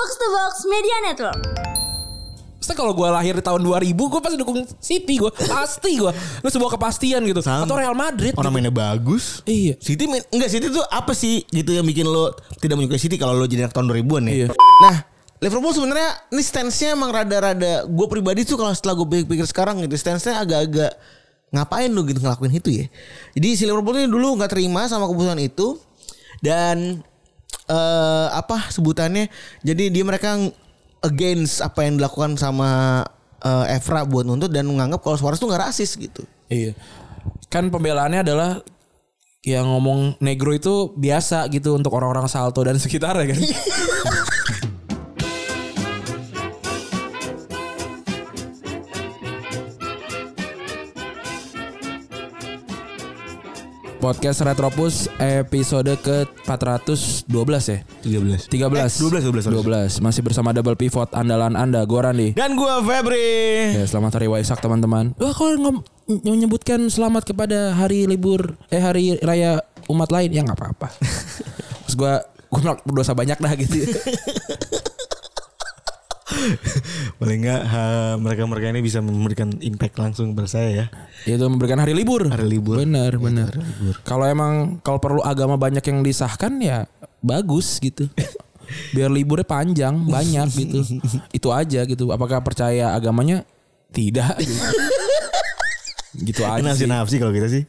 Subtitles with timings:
[0.00, 1.44] Box to Box Media Network.
[2.56, 6.08] Maksudnya kalau gue lahir di tahun 2000 gue pasti dukung City gue pasti gue
[6.40, 7.68] itu sebuah kepastian gitu Sama.
[7.68, 8.64] atau Real Madrid Orang gitu.
[8.64, 9.44] mainnya bagus.
[9.44, 9.76] Iya.
[9.76, 12.32] City main, enggak City tuh apa sih gitu yang bikin lo
[12.64, 14.32] tidak menyukai City kalau lo jadi anak tahun 2000-an ya.
[14.32, 14.46] Iya.
[14.56, 14.96] Nah,
[15.44, 20.00] Liverpool sebenarnya ini stance-nya emang rada-rada gue pribadi tuh kalau setelah gue pikir-pikir sekarang gitu
[20.00, 20.96] stance-nya agak-agak
[21.52, 22.86] ngapain lo gitu ngelakuin itu ya.
[23.36, 25.76] Jadi si Liverpool ini dulu nggak terima sama keputusan itu
[26.40, 27.04] dan
[27.70, 29.30] eh apa sebutannya
[29.62, 30.34] jadi dia mereka
[31.06, 33.02] against apa yang dilakukan sama
[33.40, 36.26] eh, Evra buat nuntut dan menganggap kalau Suarez tuh nggak rasis gitu.
[36.50, 36.76] Iya.
[37.48, 38.60] Kan pembelaannya adalah
[39.40, 43.40] yang ngomong negro itu biasa gitu untuk orang-orang Salto dan sekitarnya kan.
[54.00, 57.28] Podcast Retropus episode ke-412
[57.68, 57.78] ya?
[58.00, 58.48] 13.
[58.48, 58.48] 13.
[58.48, 59.56] Eh, 12, 12, sorry.
[59.60, 60.00] 12.
[60.00, 62.28] Masih bersama double pivot andalan Anda, gue Randi.
[62.32, 63.76] Dan gua Febri.
[63.76, 65.12] Ya, selamat hari Waisak teman-teman.
[65.20, 69.60] Wah, kalau menyebutkan selamat kepada hari libur eh hari raya
[69.92, 70.88] umat lain ya nggak apa-apa.
[71.84, 73.84] Terus gua gua berdosa banyak dah gitu.
[77.20, 77.62] Paling enggak
[78.20, 80.86] mereka-mereka ini bisa memberikan impact langsung kepada saya ya.
[81.36, 82.28] Itu memberikan hari libur.
[82.28, 82.80] Hari libur.
[82.80, 83.52] Bener, bener.
[84.04, 86.88] Kalau emang kalau perlu agama banyak yang disahkan ya
[87.20, 88.08] bagus gitu.
[88.94, 90.78] Biar liburnya panjang, banyak gitu.
[91.36, 92.14] Itu aja gitu.
[92.14, 93.42] Apakah percaya agamanya?
[93.90, 94.38] Tidak.
[94.38, 94.54] Gitu,
[96.22, 96.90] gitu aja Nafsi sih.
[96.90, 97.66] nafsi kalau kita sih.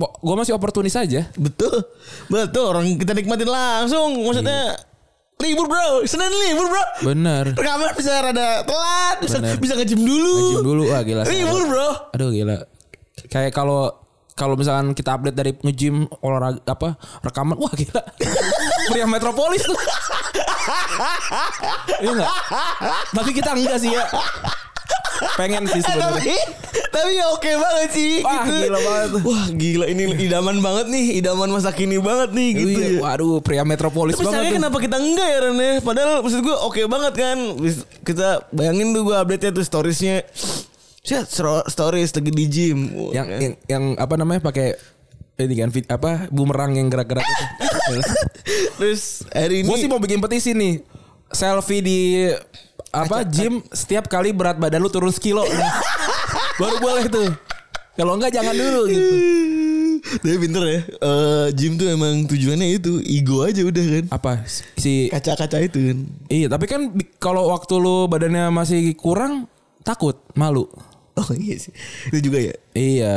[0.00, 1.30] Gue masih oportunis aja.
[1.38, 1.86] Betul.
[2.26, 4.18] Betul orang kita nikmatin langsung.
[4.26, 4.74] Maksudnya
[5.40, 6.04] libur bro.
[6.04, 6.84] Senin libur bro.
[7.02, 7.44] Bener.
[7.56, 9.16] Rekaman bisa rada telat.
[9.24, 9.56] Bisa, Bener.
[9.56, 10.36] bisa nge-gym dulu.
[10.36, 11.22] Nge-gym dulu wah gila.
[11.26, 11.88] Libur bro.
[12.14, 12.56] Aduh gila.
[13.28, 13.92] Kayak kalau
[14.36, 18.02] kalau misalkan kita update dari nge-gym olahraga apa rekaman wah gila.
[18.92, 19.76] Pria Metropolis tuh.
[22.00, 22.30] Iya enggak?
[23.10, 24.04] Tapi kita enggak sih ya.
[25.36, 26.38] Pengen sih Eh, tapi sebenarnya.
[26.88, 28.54] tapi ya oke banget sih Wah, gitu.
[28.62, 29.08] gila banget.
[29.20, 33.00] Wah gila ini idaman banget nih Idaman masa kini banget nih gitu Iya, ya.
[33.00, 34.42] Waduh, pria Metropolis Tapi banget.
[34.42, 34.56] tuh.
[34.56, 35.72] kenapa kita enggak ya Ren ya?
[35.80, 37.38] Padahal maksud gue oke banget kan.
[38.00, 40.24] Kita bayangin tuh gue update-nya tuh storiesnya.
[41.66, 42.78] Stories lagi di gym.
[43.10, 43.38] Yang, kan.
[43.40, 44.76] yang yang apa namanya pakai
[45.38, 47.44] ini kan fit apa bumerang yang gerak-gerak itu.
[48.78, 50.84] Terus hari ini Gue sih mau bikin petisi nih.
[51.30, 52.28] Selfie di
[52.90, 55.46] apa gym setiap kali berat badan lu turun sekilo.
[56.60, 57.30] Baru boleh tuh.
[57.94, 59.14] Kalau enggak jangan dulu gitu.
[60.00, 60.80] Tapi pinter ya.
[60.82, 64.04] Eh, gym tuh emang tujuannya itu ego aja udah kan.
[64.10, 64.32] Apa
[64.80, 65.98] si Kaca-kaca itu kan.
[66.26, 66.90] Iya, tapi kan
[67.22, 69.46] kalau waktu lu badannya masih kurang
[69.84, 70.66] takut, malu.
[71.14, 71.74] Oh iya sih.
[72.10, 72.54] Itu juga ya.
[72.74, 73.14] Iya.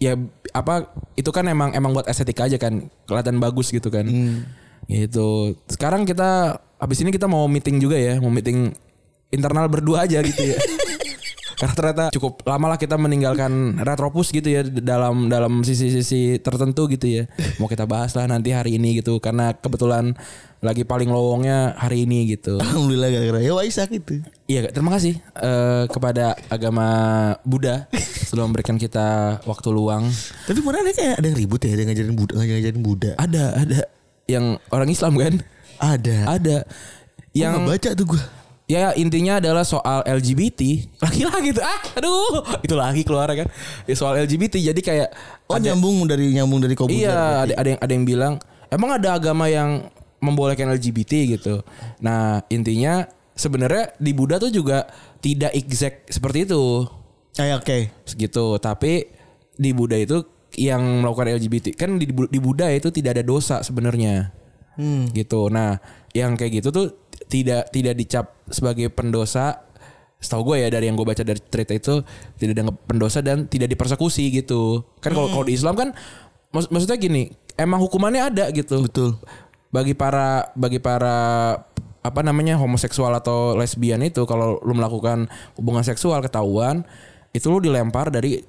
[0.00, 0.16] Ya
[0.56, 4.08] apa itu kan emang emang buat estetika aja kan, kelihatan bagus gitu kan.
[4.88, 5.54] Gitu.
[5.70, 8.72] Sekarang kita habis ini kita mau meeting juga ya, mau meeting
[9.30, 10.58] internal berdua aja gitu ya.
[11.60, 17.04] Karena ternyata cukup lama lah kita meninggalkan Retropus gitu ya dalam dalam sisi-sisi tertentu gitu
[17.04, 17.28] ya.
[17.60, 20.16] Mau kita bahas lah nanti hari ini gitu karena kebetulan
[20.64, 22.56] lagi paling lowongnya hari ini gitu.
[22.56, 24.24] Alhamdulillah gara-gara ya Waisak itu.
[24.48, 26.88] Iya, terima kasih eh, kepada agama
[27.44, 27.92] Buddha
[28.24, 30.08] sudah memberikan kita waktu luang.
[30.48, 33.12] Tapi mana ada kayak ada yang ribut ya, ada yang ngajarin Buddha, ngajarin Buddha.
[33.20, 33.78] Ada, ada
[34.24, 35.34] yang orang Islam kan?
[35.76, 36.16] Ada.
[36.40, 36.56] Ada.
[37.36, 38.22] Yang Yang baca tuh gue.
[38.70, 40.86] Ya intinya adalah soal LGBT.
[41.02, 41.64] Lagi-lagi tuh.
[41.66, 43.50] Ah, aduh, itu lagi keluar kan.
[43.90, 45.08] Ya, soal LGBT jadi kayak
[45.50, 47.10] Oh nyambung dari nyambung dari Kobuzer.
[47.10, 48.34] Iya, ada, ada yang ada yang bilang
[48.70, 49.90] emang ada agama yang
[50.22, 51.66] membolehkan LGBT gitu.
[51.98, 54.86] Nah, intinya sebenarnya di Buddha tuh juga
[55.18, 56.86] tidak exact seperti itu.
[57.34, 57.90] Ah, oke.
[58.06, 59.10] segitu tapi
[59.54, 60.22] di Buddha itu
[60.58, 64.34] yang melakukan LGBT kan di, di Buddha itu tidak ada dosa sebenarnya
[64.80, 65.12] Hmm.
[65.12, 65.52] gitu.
[65.52, 65.76] Nah
[66.16, 66.96] yang kayak gitu tuh
[67.28, 69.68] tidak tidak dicap sebagai pendosa.
[70.20, 72.00] Setahu gue ya dari yang gue baca dari cerita itu
[72.40, 74.84] tidak ada pendosa dan tidak dipersekusi gitu.
[75.04, 75.88] Kan kalau kalau di Islam kan
[76.52, 77.28] mak- maksudnya gini
[77.60, 78.88] emang hukumannya ada gitu.
[78.88, 79.20] Betul.
[79.70, 81.54] bagi para bagi para
[82.00, 86.82] apa namanya homoseksual atau lesbian itu kalau lu melakukan hubungan seksual ketahuan
[87.30, 88.40] itu lu dilempar dari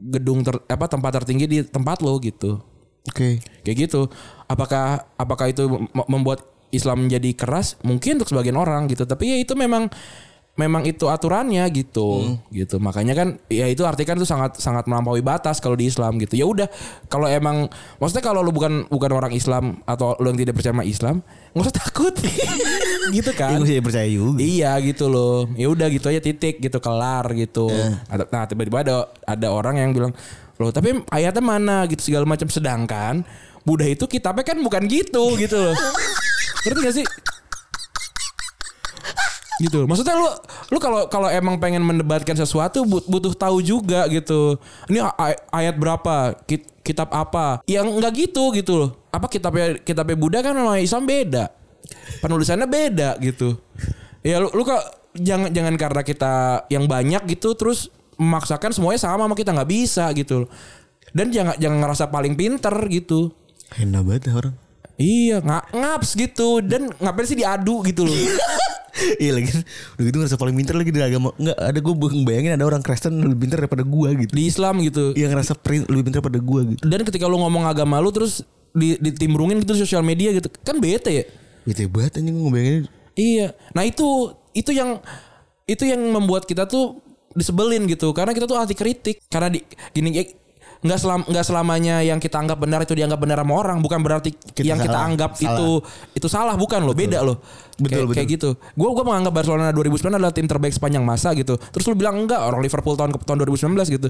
[0.00, 2.58] gedung ter, apa tempat tertinggi di tempat lo gitu
[3.04, 3.40] Oke.
[3.60, 4.08] kayak gitu.
[4.44, 6.40] Apakah apakah itu mem- membuat
[6.70, 7.76] Islam menjadi keras?
[7.80, 9.04] Mungkin untuk sebagian orang gitu.
[9.04, 9.92] Tapi ya itu memang
[10.54, 12.38] memang itu aturannya gitu.
[12.48, 12.78] Gitu.
[12.78, 16.34] Makanya kan ya itu artinya kan itu sangat sangat melampaui batas kalau di Islam gitu.
[16.34, 16.68] Ya udah
[17.06, 17.66] kalau emang
[17.98, 21.16] maksudnya kalau lu bukan bukan orang Islam atau lu yang tidak percaya sama Islam
[21.52, 22.14] nggak usah takut.
[23.04, 24.40] Gitu Ya, kan sih percaya juga.
[24.40, 25.44] Iya gitu loh.
[25.54, 27.68] Ya udah gitu aja titik gitu kelar gitu.
[28.08, 30.16] Ada- Nah tiba-tiba ada ada orang yang bilang
[30.60, 32.46] loh tapi ayatnya mana gitu segala macam.
[32.50, 33.26] Sedangkan
[33.64, 35.76] Buddha itu kitabnya kan bukan gitu gitu loh.
[36.64, 37.06] Ngerti gak sih?
[39.62, 40.26] gitu maksudnya lu
[40.74, 44.58] lu kalau kalau emang pengen mendebatkan sesuatu but- butuh tahu juga gitu.
[44.90, 46.34] Ini ay- ayat berapa?
[46.42, 47.62] Kit- kitab apa?
[47.70, 48.90] Yang nggak gitu gitu loh.
[49.14, 51.54] Apa kitabnya kitabnya Buddha kan sama Islam beda.
[52.18, 53.54] Penulisannya beda gitu.
[54.26, 54.82] Ya lu lu kok
[55.14, 56.32] jangan jangan karena kita
[56.66, 60.46] yang banyak gitu terus memaksakan semuanya sama sama kita nggak bisa gitu.
[60.46, 60.50] Loh.
[61.14, 63.30] dan jangan jangan ngerasa paling pinter gitu.
[63.78, 64.54] Enak banget ya orang.
[64.98, 66.62] iya nggak ngaps gitu.
[66.62, 68.14] Dan ngapain sih diadu gitu loh.
[68.94, 69.50] Iya lagi.
[69.98, 71.34] Udah gitu ngerasa paling pinter lagi di agama.
[71.34, 74.32] Enggak ada gue bayangin ada orang Kristen lebih pinter daripada gue gitu.
[74.38, 75.10] Di Islam gitu.
[75.18, 75.52] Yang ngerasa
[75.90, 76.80] lebih pinter daripada gue gitu.
[76.86, 80.46] Dan ketika lu ngomong agama lu terus di, ditimbrungin gitu di sosial media gitu.
[80.62, 81.24] Kan bete ya?
[81.66, 82.84] Gitu banget anjing gue bayangin
[83.18, 83.54] iya.
[83.72, 85.00] Nah itu itu yang
[85.64, 87.00] itu yang membuat kita tuh
[87.34, 88.14] disebelin gitu.
[88.14, 89.26] Karena kita tuh anti kritik.
[89.28, 89.60] Karena di
[89.90, 90.24] gini ya,
[90.84, 93.78] nggak selam nggak selamanya yang kita anggap benar itu dianggap benar sama orang.
[93.80, 95.08] Bukan berarti Kita yang kita salah.
[95.08, 95.42] anggap Salah.
[95.44, 95.68] itu
[96.14, 96.54] itu salah.
[96.54, 97.40] Bukan loh beda loh.
[97.80, 98.54] Betul, kayak, kayak betul.
[98.56, 98.72] gitu.
[98.76, 101.56] Gue gue menganggap Barcelona 2009 adalah tim terbaik sepanjang masa gitu.
[101.58, 104.08] Terus lu bilang enggak orang Liverpool tahun tahun 2019 gitu.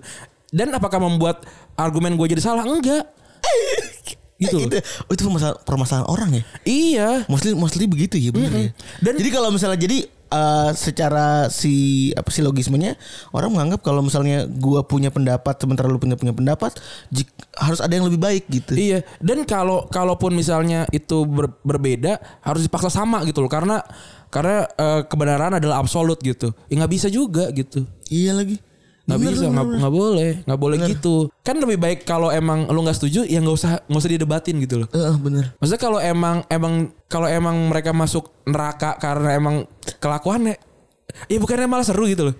[0.50, 1.43] Dan apakah membuat
[1.75, 2.62] argumen gue jadi salah?
[2.62, 3.09] Enggak.
[4.35, 4.67] Gitu loh.
[4.67, 6.43] itu, oh, itu permasalahan, permasalahan orang ya?
[6.67, 7.09] Iya.
[7.31, 8.71] Mostly mostly begitu ya bener ya.
[8.99, 12.99] Dan- jadi kalau misalnya jadi eh, secara si apa sih logismenya
[13.31, 16.75] orang menganggap kalau misalnya gua punya pendapat sementara lu punya punya pendapat
[17.15, 18.75] jik- harus ada yang lebih baik gitu.
[18.75, 23.79] Iya, dan kalau kalaupun misalnya itu ber- berbeda harus dipaksa sama gitu loh karena
[24.35, 26.51] karena eh, kebenaran adalah absolut gitu.
[26.67, 27.87] Ya nggak bisa juga gitu.
[28.11, 28.59] Iya lagi.
[29.05, 29.79] Nggak Bener, bisa, bener, nggak bener.
[29.85, 31.17] nggak boleh, nggak boleh gitu.
[31.45, 34.75] Kan lebih baik kalau emang lu nggak setuju ya nggak usah nggak usah didebatin gitu
[34.81, 34.89] loh.
[34.97, 35.53] Eh, bener.
[35.61, 39.69] Maksudnya kalau emang emang kalau emang mereka masuk neraka karena emang
[40.01, 40.56] kelakuannya
[41.29, 42.37] ya bukannya malah seru gitu loh.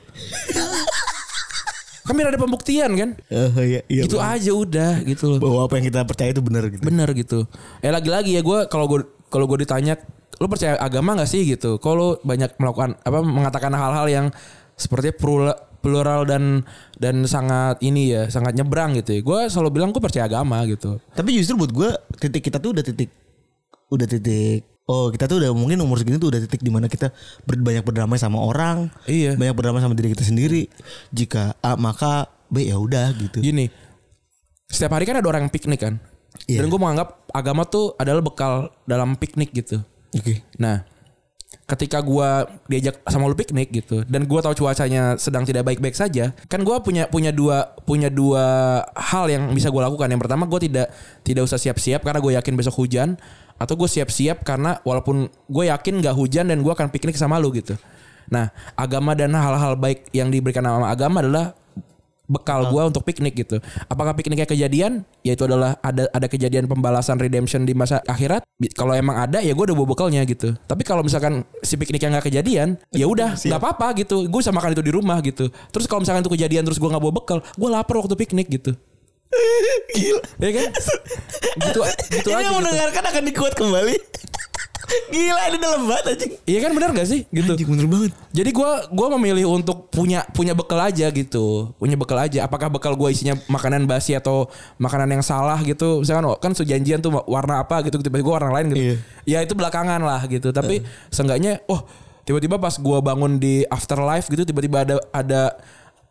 [2.05, 3.10] kan biar ada pembuktian kan.
[3.28, 4.25] Eh, iya, iya, bener.
[4.25, 5.38] aja udah gitu loh.
[5.40, 6.81] Bahwa apa yang kita percaya itu benar gitu.
[6.81, 7.38] bener gitu
[7.81, 10.00] ya lagi-lagi ya gue kalau gue kalau gue ditanya
[10.37, 14.26] lu percaya agama nggak sih gitu kalau banyak melakukan apa mengatakan hal-hal yang
[14.75, 16.64] sepertinya plural, plural dan
[16.96, 20.96] dan sangat ini ya sangat nyebrang gitu ya gue selalu bilang gue percaya agama gitu
[21.12, 23.12] Tapi justru buat gua titik kita tuh udah titik
[23.92, 27.08] udah titik Oh kita tuh udah mungkin umur segini tuh udah titik di mana kita
[27.44, 29.32] ber- banyak berdamai sama orang, Iya.
[29.32, 30.69] banyak berdamai sama diri kita sendiri.
[31.08, 33.40] Jika A maka B ya udah gitu.
[33.40, 33.72] gini
[34.69, 35.94] setiap hari kan ada orang yang piknik kan
[36.44, 36.60] Iya.
[36.60, 38.52] dan gue menganggap agama tuh adalah bekal
[38.84, 39.81] dalam piknik gitu
[40.14, 40.46] Oke.
[40.58, 40.86] Nah,
[41.64, 46.37] ketika gua diajak sama lu piknik gitu dan gua tahu cuacanya sedang tidak baik-baik saja,
[46.49, 48.44] kan gua punya punya dua punya dua
[48.93, 50.12] hal yang bisa gua lakukan.
[50.12, 50.93] Yang pertama gua tidak
[51.25, 53.16] tidak usah siap-siap karena gue yakin besok hujan
[53.55, 57.55] atau gue siap-siap karena walaupun gue yakin nggak hujan dan gua akan piknik sama lu
[57.55, 57.78] gitu.
[58.28, 61.52] Nah, agama dan hal-hal baik yang diberikan sama agama adalah
[62.24, 63.60] bekal gua untuk piknik gitu.
[63.84, 65.04] Apakah pikniknya kejadian?
[65.20, 68.40] Ya itu adalah ada ada kejadian pembalasan redemption di masa akhirat.
[68.72, 70.56] Kalau emang ada ya gue udah bawa bekalnya gitu.
[70.64, 74.24] Tapi kalau misalkan si pikniknya nggak kejadian, ya udah nggak apa-apa gitu.
[74.24, 75.52] Gue bisa makan itu di rumah gitu.
[75.68, 78.72] Terus kalau misalkan itu kejadian terus gue nggak bawa bekal, gue lapar waktu piknik gitu.
[79.90, 80.20] Gila.
[80.38, 80.68] Ya kan?
[81.66, 82.44] gitu gitu Ini aja.
[82.44, 82.60] yang Gitu.
[82.62, 83.96] mendengarkan akan dikuat kembali.
[85.12, 86.32] Gila ini dalam banget anjing.
[86.44, 87.52] Iya kan benar gak sih gitu.
[87.56, 88.10] Anjing bener banget.
[88.32, 91.72] Jadi gua gua memilih untuk punya punya bekal aja gitu.
[91.81, 92.44] Punya bekal aja.
[92.44, 96.02] Apakah bekal gua isinya makanan basi atau makanan yang salah gitu.
[96.02, 98.82] Misalkan oh, kan sejanjian tuh warna apa gitu tiba-tiba gua warna lain gitu.
[98.82, 98.96] Iya.
[99.25, 100.52] Ya itu belakangan lah gitu.
[100.52, 101.84] Tapi seenggaknya oh
[102.25, 105.43] tiba-tiba pas gua bangun di afterlife gitu tiba-tiba ada ada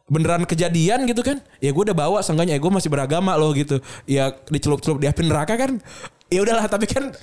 [0.04, 3.80] beneran kejadian gitu kan ya gue udah bawa seenggaknya ya gue masih beragama loh gitu
[4.04, 5.80] ya dicelup-celup di api neraka kan
[6.28, 7.16] ya udahlah tapi kan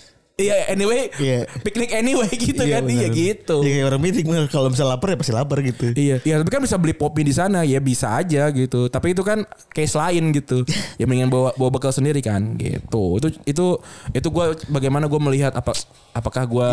[0.42, 1.44] ya anyway Iya.
[1.60, 5.32] piknik anyway gitu kan iya gitu Iya kayak orang meeting kalau misalnya lapar ya pasti
[5.34, 5.84] lapar gitu.
[5.92, 8.88] Iya, iya tapi kan bisa beli popi di sana ya bisa aja gitu.
[8.88, 10.64] Tapi itu kan case lain gitu.
[11.00, 13.18] ya mendingan bawa bawa bekal sendiri kan gitu.
[13.20, 13.66] Itu itu
[14.12, 15.76] itu gue bagaimana gue melihat apa
[16.12, 16.68] apakah gue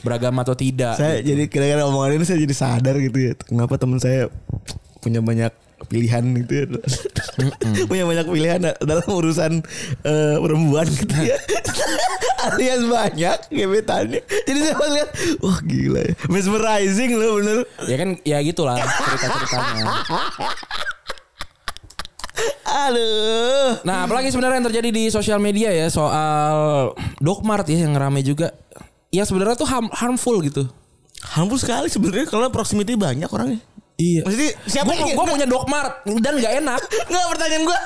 [0.00, 0.96] beragama atau tidak.
[0.96, 3.32] Saya jadi kira-kira omongan ini saya jadi sadar gitu ya.
[3.36, 4.28] Kenapa teman saya
[5.00, 6.64] punya banyak pilihan gitu ya.
[7.84, 9.60] punya banyak pilihan dalam urusan
[10.02, 11.36] eh, perempuan gitu ya.
[12.46, 14.22] Alias banyak gebetannya.
[14.24, 15.10] Jadi saya lihat,
[15.44, 16.14] wah gila ya.
[16.32, 17.56] Mesmerizing loh bener.
[17.84, 19.84] Ya kan ya gitulah cerita-ceritanya.
[22.66, 23.80] Aduh.
[23.82, 28.52] Nah, apalagi sebenarnya yang terjadi di sosial media ya soal Dokmart ya yang rame juga.
[29.10, 30.68] Ya sebenarnya tuh harm- harmful gitu.
[31.24, 33.60] Harmful sekali sebenarnya kalau proximity banyak orangnya.
[33.96, 34.28] Iya.
[34.28, 36.80] Maksudnya siapa Gue yang gue punya Dokmart dan nggak enak.
[37.08, 37.80] Enggak pertanyaan gua.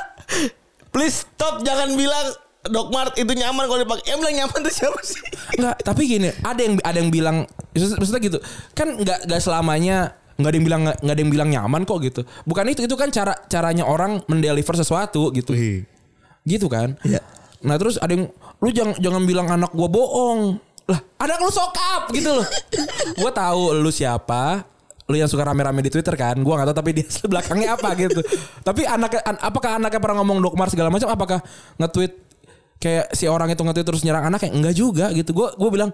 [0.91, 2.27] Please stop jangan bilang
[2.67, 4.05] Dokmart itu nyaman kalau dipakai.
[4.11, 5.23] Yang bilang nyaman itu siapa sih?
[5.55, 7.37] Enggak, tapi gini, ada yang ada yang bilang
[7.73, 8.39] maksud- maksudnya gitu.
[8.75, 12.21] Kan enggak enggak selamanya nggak ada yang bilang nggak ada yang bilang nyaman kok gitu.
[12.43, 15.55] Bukan itu itu kan cara caranya orang mendeliver sesuatu gitu.
[16.43, 16.99] Gitu kan?
[17.07, 17.23] Iya.
[17.61, 18.27] Nah, terus ada yang
[18.59, 20.59] lu jangan jangan bilang anak gua bohong.
[20.91, 22.47] Lah, anak lu sokap gitu loh.
[23.23, 24.67] gue tahu lu siapa,
[25.11, 28.23] lu yang suka rame-rame di Twitter kan, gue gak tahu tapi dia belakangnya apa gitu.
[28.63, 31.11] tapi anak an, apakah anaknya pernah ngomong dokmar segala macam?
[31.11, 31.43] Apakah
[31.77, 32.13] nge-tweet
[32.79, 34.55] kayak si orang itu nge-tweet terus nyerang anaknya?
[34.55, 35.35] Enggak juga gitu.
[35.35, 35.91] Gue gue bilang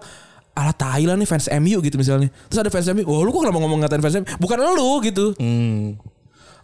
[0.57, 2.29] ala Thailand nih fans MU gitu misalnya.
[2.49, 4.25] Terus ada fans MU, wah lu kok kenapa ngomong ngatain fans MU?
[4.37, 5.25] Bukan lu gitu.
[5.41, 5.97] Hmm.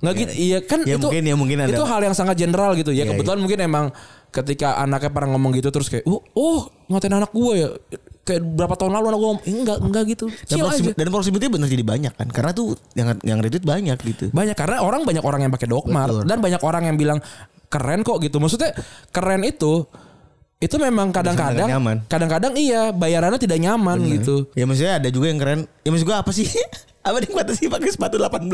[0.04, 0.32] Nggak gitu.
[0.36, 1.72] Iya kan Ya itu mungkin, ya mungkin ada.
[1.72, 2.92] itu hal yang sangat general gitu.
[2.92, 3.86] Ya Iya, kebetulan mungkin emang
[4.34, 7.70] ketika anaknya pernah ngomong gitu terus kayak, "Oh, oh ngatain anak gue ya."
[8.24, 10.64] Kayak berapa tahun lalu anak gue ngomong, "Eh, enggak, enggak gitu." Dan, aja.
[10.64, 12.28] proximity, dan proximity bener jadi banyak kan.
[12.32, 14.26] Karena tuh yang yang retweet banyak gitu.
[14.32, 15.68] Banyak karena orang banyak orang yang pakai
[16.24, 16.30] Betul.
[16.32, 17.20] dan banyak orang yang bilang
[17.68, 18.40] keren kok gitu.
[18.40, 18.72] Maksudnya
[19.12, 19.84] keren itu
[20.64, 21.68] itu memang kadang-kadang
[22.08, 24.48] kadang-kadang iya bayarannya tidak nyaman gitu.
[24.56, 25.60] Ya maksudnya ada juga yang keren.
[25.84, 26.48] Ya maksud gue apa sih?
[27.08, 28.48] apa nih sih pakai sepatu 18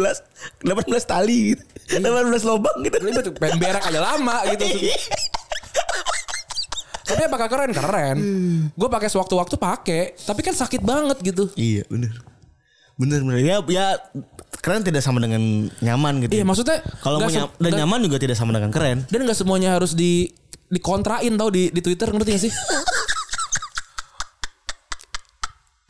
[0.66, 0.66] 18
[1.06, 1.64] tali gitu.
[2.02, 2.98] 18 lubang gitu.
[3.38, 4.66] Berak aja lama gitu.
[7.10, 7.70] Tapi apakah keren?
[7.74, 8.18] Keren.
[8.72, 11.50] Gue pakai sewaktu-waktu pakai, tapi kan sakit banget gitu.
[11.58, 12.14] Iya bener
[12.94, 13.96] Bener bener ya ya
[14.60, 16.36] keren tidak sama dengan nyaman gitu.
[16.36, 19.08] Iya maksudnya Kalau mau nyam- dan nyaman juga tidak sama dengan keren.
[19.08, 20.30] dan nggak semuanya harus di
[20.68, 22.54] dikontrain tau di di Twitter ngerti gak sih?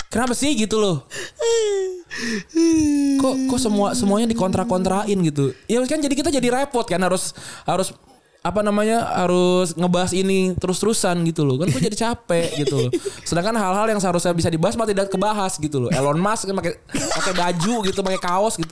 [0.10, 1.06] Kenapa sih gitu loh?
[3.22, 5.54] Kok kok semua semuanya dikontra-kontrain gitu?
[5.66, 7.94] Ya kan jadi kita jadi repot kan harus harus
[8.40, 12.92] apa namanya harus ngebahas ini terus-terusan gitu loh kan gue jadi capek gitu loh
[13.22, 16.80] sedangkan hal-hal yang seharusnya bisa dibahas malah tidak kebahas gitu loh Elon Musk kan pakai
[16.90, 18.72] pakai baju gitu pakai kaos gitu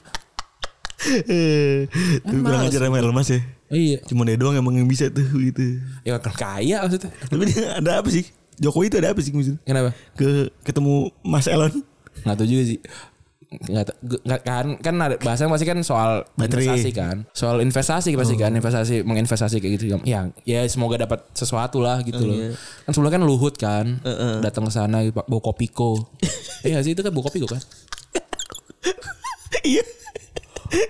[0.97, 2.71] Tuh kurang males.
[2.71, 3.39] ajar sama Elon Musk ya.
[3.69, 5.83] iya Cuma dia doang emang yang bisa tuh gitu.
[6.01, 8.25] ya kan kaya maksudnya Tapi dia ada apa sih?
[8.57, 9.59] Jokowi itu ada apa sih maksudnya?
[9.61, 11.71] kenapa Ke ketemu Mas Elon.
[12.17, 12.79] nggak tahu juga sih
[13.47, 16.67] nggak kan kan ada bahasanya pasti kan soal Baterai.
[16.67, 17.17] investasi kan.
[17.31, 19.85] Soal investasi pasti kan investasi menginvestasi kayak gitu.
[20.03, 22.51] Ya ya semoga dapat sesuatu lah gitu loh.
[22.83, 24.03] Kan sebelumnya kan Luhut kan
[24.43, 26.11] datang ke sana bawa kopiko
[26.67, 27.63] iya sih itu kan bawa kopiko kan?
[29.63, 29.83] Iya.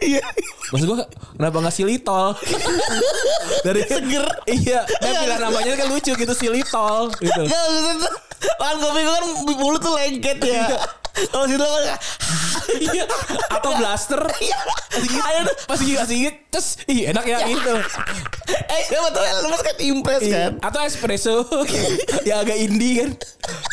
[0.02, 0.26] Iya.
[0.74, 1.06] maksud gua
[1.38, 2.34] kenapa nggak silitol?
[3.66, 4.26] Dari seger.
[4.50, 7.42] Iya kan pilihan namanya kan lucu gitu silitol gitu.
[7.46, 7.62] Gak
[8.58, 9.24] Kan kopi kan
[9.62, 10.66] mulut tuh lengket ya.
[11.28, 11.84] Kalau situ kan
[12.78, 13.06] Iya.
[13.50, 14.36] atau blaster tuh.
[15.66, 17.74] pas gigi kasih gigi terus ih enak ya gitu
[18.48, 20.52] Eh siapa tuh Elon Musk kan impress kan.
[20.60, 21.36] Atau espresso
[22.24, 23.10] yang agak indie kan.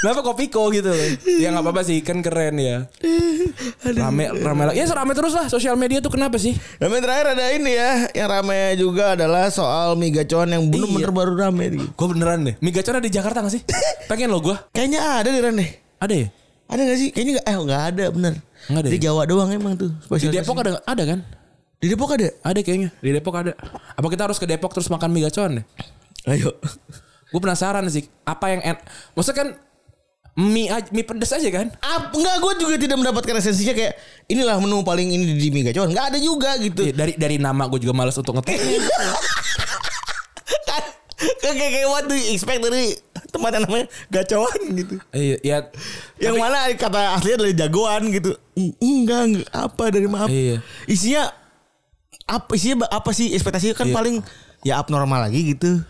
[0.01, 0.91] Kenapa kopiko gitu.
[1.27, 2.87] Ya nggak apa-apa sih kan keren ya.
[3.85, 4.77] Rame rame lagi.
[4.77, 6.55] Ya rame terus lah sosial media tuh kenapa sih?
[6.79, 11.17] Yang terakhir ada ini ya Yang rame juga adalah soal mie gacoan yang bener-bener Iya.
[11.17, 11.65] baru rame.
[11.91, 12.55] Gue beneran deh.
[12.59, 13.63] Mie gacor ada di Jakarta gak sih?
[14.11, 14.57] Pengen lo gue.
[14.71, 15.71] Kayaknya ada deh Ran deh.
[15.99, 16.29] Ada ya?
[16.65, 17.09] Ada gak sih?
[17.13, 18.35] Kayaknya gak, eh gak ada bener.
[18.65, 19.03] Nggak ada Di ya?
[19.09, 19.91] Jawa doang emang tuh.
[19.93, 20.33] Di.
[20.33, 21.21] Depok ada ada kan?
[21.77, 22.29] Di Depok ada?
[22.41, 22.89] Ada kayaknya.
[22.97, 23.53] Di Depok ada.
[23.93, 25.65] Apa kita harus ke Depok terus makan mie gacor deh?
[26.25, 26.57] Ayo.
[27.29, 28.09] Gue penasaran sih.
[28.23, 28.77] Apa yang en
[29.13, 29.49] Maksudnya kan
[30.35, 31.69] mie aj- mie pedes aja kan?
[31.79, 33.95] Ap, enggak gue juga tidak mendapatkan esensinya kayak
[34.27, 35.93] inilah menu paling ini di mie gacoan.
[35.93, 36.81] Enggak ada juga gitu.
[36.81, 38.57] Iya, dari dari nama gue juga males untuk ngetik.
[41.41, 42.95] kayak kayak what do you expect dari
[43.29, 44.95] tempat yang namanya gacoan gitu.
[45.11, 45.59] Iya, ya.
[46.19, 48.31] Yang mana kata aslinya dari jagoan gitu.
[48.55, 50.29] "Mm, Enggak, enggak apa dari maaf.
[50.31, 50.63] Iya.
[50.87, 51.31] Isinya
[52.25, 53.95] apa isinya apa sih ekspektasinya kan Iya.
[53.95, 54.17] paling
[54.63, 55.83] ya abnormal lagi gitu.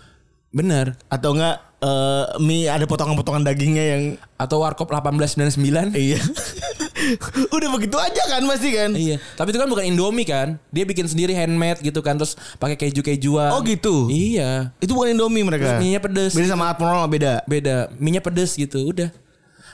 [0.51, 0.97] Bener.
[1.09, 4.03] Atau enggak eh, mie ada potongan-potongan dagingnya yang
[4.35, 5.95] Atau warkop 1899.
[5.95, 6.19] iya.
[7.55, 8.91] Udah begitu aja kan pasti kan.
[8.97, 10.57] Iya, tapi itu kan bukan Indomie kan?
[10.73, 13.55] Dia bikin sendiri handmade gitu kan, terus pakai keju-kejuan.
[13.55, 14.09] Oh gitu.
[14.11, 14.75] Iya.
[14.81, 15.77] Itu bukan Indomie mereka.
[15.77, 16.33] Terus mie-nya pedes.
[16.35, 17.45] Beda sama abnormal beda.
[17.47, 19.09] Beda, minyak pedes gitu, udah.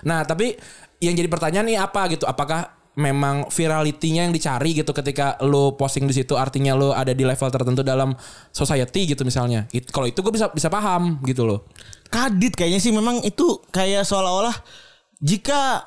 [0.05, 0.61] Nah, tapi
[1.01, 2.29] yang jadi pertanyaan nih apa gitu?
[2.29, 7.25] Apakah memang virality-nya yang dicari gitu ketika lo posting di situ artinya lo ada di
[7.25, 8.13] level tertentu dalam
[8.53, 9.65] society gitu misalnya.
[9.73, 11.65] It- Kalau itu gue bisa bisa paham gitu loh.
[12.13, 14.55] Kadit kayaknya sih memang itu kayak seolah-olah
[15.19, 15.85] jika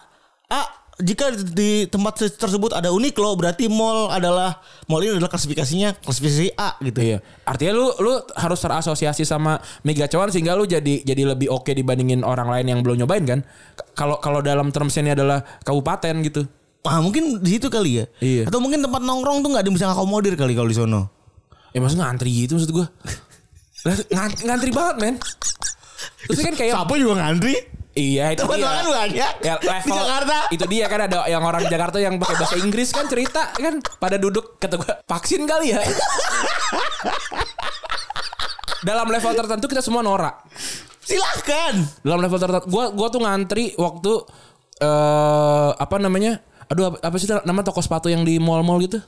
[0.47, 0.67] ah
[1.01, 6.77] jika di tempat tersebut ada Uniqlo berarti mall adalah mall ini adalah klasifikasinya klasifikasi A
[6.85, 7.01] gitu.
[7.01, 7.17] Iya.
[7.49, 12.21] Artinya lu lu harus terasosiasi sama Mega Cuan sehingga lu jadi jadi lebih oke dibandingin
[12.21, 13.39] orang lain yang belum nyobain kan?
[13.97, 16.45] Kalau kalau dalam termsnya ini adalah kabupaten gitu.
[16.83, 18.05] Ah mungkin di situ kali ya.
[18.19, 18.43] Iya.
[18.51, 21.07] Atau mungkin tempat nongkrong tuh nggak bisa ngakomodir kali kalau di sono.
[21.71, 22.87] Ya maksudnya ngantri gitu maksud gua.
[23.83, 25.15] Lah, ngan- ngantri banget men.
[26.27, 27.55] Terus kan kayak Siapa juga ngantri?
[27.93, 28.65] Iya itu Tempat dia.
[28.65, 29.33] makan banyak.
[29.45, 30.37] Ya, di level Jakarta.
[30.49, 34.17] Itu dia kan ada yang orang Jakarta yang pakai bahasa Inggris kan cerita kan pada
[34.17, 35.79] duduk kata gua vaksin kali ya.
[38.83, 40.43] Dalam level tertentu kita semua norak.
[40.99, 41.79] Silahkan.
[42.03, 44.11] Dalam level tertentu gua gua tuh ngantri waktu
[44.83, 46.43] eh apa namanya?
[46.65, 48.99] Aduh apa, apa sih nama toko sepatu yang di mall-mall gitu?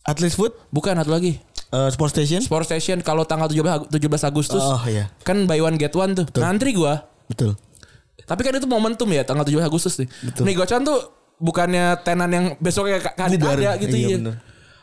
[0.00, 1.36] Atlas Food, Bukan satu lagi.
[1.68, 2.40] eh, Sport Station.
[2.40, 5.12] Sport Station kalau tanggal 17 Ag- 17 Agustus Oh, iya.
[5.20, 6.26] kan buy one get one tuh.
[6.32, 7.04] Ngantri gua.
[7.26, 7.54] Betul.
[8.20, 10.08] Tapi kan itu momentum ya tanggal 7 Agustus nih.
[10.40, 10.98] Nih Gocon tuh
[11.36, 14.16] bukannya tenan yang besoknya ka- kadit ada gitu Iya, ya.
[14.18, 14.34] bener.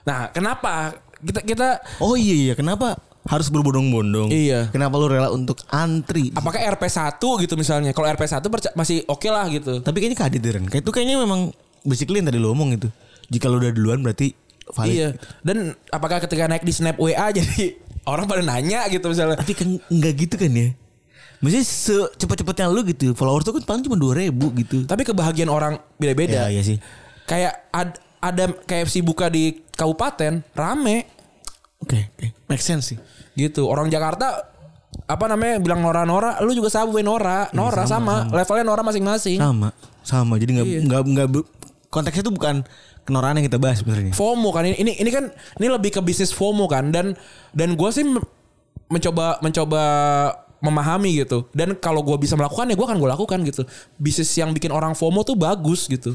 [0.04, 0.74] Nah, kenapa
[1.18, 4.32] kita kita Oh iya iya kenapa harus berbondong-bondong?
[4.32, 4.72] Iya.
[4.72, 6.32] Kenapa lu rela untuk antri?
[6.32, 7.92] apakah RP1 gitu misalnya.
[7.92, 9.82] Kalau RP1 perca- masih oke lah gitu.
[9.82, 10.66] Tapi kayaknya Ren.
[10.66, 11.51] Kayak itu kayaknya memang
[11.88, 12.91] basically yang tadi lu omong itu.
[13.27, 14.36] Jika lu udah duluan berarti
[14.70, 14.91] valid.
[14.94, 15.10] Iya.
[15.41, 19.39] Dan apakah ketika naik di Snap WA jadi orang pada nanya gitu misalnya.
[19.39, 20.75] Tapi kan enggak gitu kan ya.
[21.38, 23.13] Maksudnya secepat-cepatnya lu gitu.
[23.13, 24.77] Followers tuh kan paling cuma 2000 gitu.
[24.84, 26.50] Tapi kebahagiaan orang beda-beda.
[26.50, 26.77] Iya, iya sih.
[27.24, 31.06] Kayak ad- ada KFC buka di kabupaten rame
[31.77, 32.27] Oke, oke.
[32.50, 32.98] Make sense sih.
[33.38, 33.70] gitu.
[33.70, 34.50] Orang Jakarta
[35.06, 37.53] apa namanya bilang Nora-Nora, lu juga Subway Nora.
[37.53, 39.38] Nora sama, levelnya Nora masing-masing.
[39.38, 39.70] Sama,
[40.01, 40.41] sama.
[40.41, 40.79] Jadi enggak Iya.
[40.82, 41.48] enggak enggak bu-
[41.88, 42.63] konteksnya tuh bukan
[43.03, 44.12] kenoraan yang kita bahas sebenarnya.
[44.12, 47.15] FOMO kan ini ini ini kan ini lebih ke bisnis FOMO kan dan
[47.51, 48.03] dan gue sih
[48.88, 49.82] mencoba mencoba
[50.58, 51.46] memahami gitu.
[51.51, 53.62] Dan kalau gue bisa melakukan ya gue akan gue lakukan gitu.
[53.96, 56.10] Bisnis yang bikin orang FOMO tuh bagus gitu.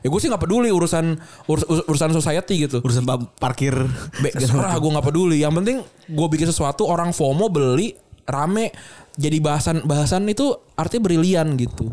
[0.00, 1.16] Ya gue sih nggak peduli urusan
[1.46, 2.80] urus- urus- urusan society gitu.
[2.80, 3.76] Urusan pa- parkir
[4.22, 5.38] Be, terserah gue nggak peduli.
[5.38, 5.76] Yang penting
[6.08, 7.92] gue bikin sesuatu orang FOMO beli
[8.24, 8.72] rame
[9.14, 11.92] jadi bahasan bahasan itu artinya brilian gitu.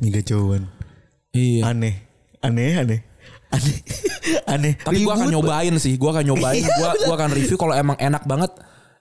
[0.00, 0.66] Mega cuan.
[1.30, 1.68] iya.
[1.68, 2.03] Aneh.
[2.44, 3.00] Aneh, aneh.
[3.48, 3.76] Aneh.
[4.52, 4.72] aneh.
[4.76, 5.96] Tapi gue akan nyobain sih.
[5.96, 6.60] Gue akan nyobain.
[6.60, 8.52] Iya, Gue gua akan review kalau emang enak banget.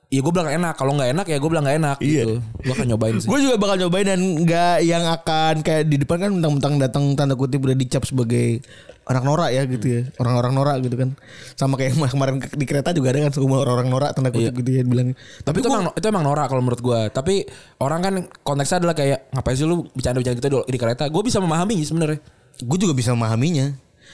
[0.07, 0.73] Iya gue bilang enak.
[0.77, 1.97] Kalau nggak enak ya gue bilang nggak enak.
[1.99, 2.23] Iya.
[2.23, 2.35] Gitu.
[2.39, 3.27] Gue akan nyobain sih.
[3.27, 7.33] Gue juga bakal nyobain dan nggak yang akan kayak di depan kan mentang-mentang datang tanda
[7.33, 8.61] kutip udah dicap sebagai
[9.03, 11.11] anak norak ya gitu ya orang-orang norak gitu kan
[11.59, 14.55] sama kayak yang kemarin ke- di kereta juga ada kan semua orang-orang norak tanda kutip
[14.55, 15.11] gitu ya bilang
[15.43, 16.99] Tapi itu emang itu emang norak kalau menurut gue.
[17.09, 17.43] Tapi
[17.81, 18.13] orang kan
[18.45, 21.03] konteksnya adalah kayak ngapain sih lu bercanda-bercanda gitu di kereta.
[21.09, 22.21] Gue bisa memahami sebenarnya.
[22.59, 23.73] Gue juga bisa memahaminya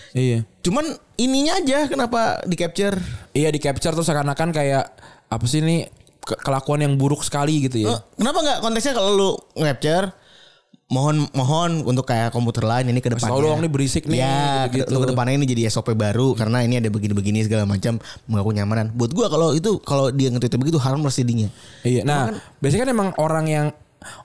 [0.10, 0.41] Iya.
[0.62, 2.98] cuman ininya aja kenapa di capture
[3.29, 4.86] Iya di capture tuh seakan-akan kayak
[5.27, 5.86] apa sih ini
[6.19, 7.93] ke- kelakuan yang buruk sekali gitu ya.
[7.93, 10.10] Eh, kenapa nggak konteksnya kalau lu capture
[10.89, 13.29] mohon mohon untuk kayak komputer lain ini ke depannya.
[13.29, 15.05] tau dong nih berisik nih, Ya, gitu-gitu.
[15.05, 18.89] ke depannya ini jadi SOP baru karena ini ada begini-begini segala macam mengaku nyamanan.
[18.97, 21.54] Buat gua kalau itu kalau dia nge begitu haram jadinya.
[21.86, 22.02] Iya.
[22.02, 23.67] Nah, biasanya kan emang orang yang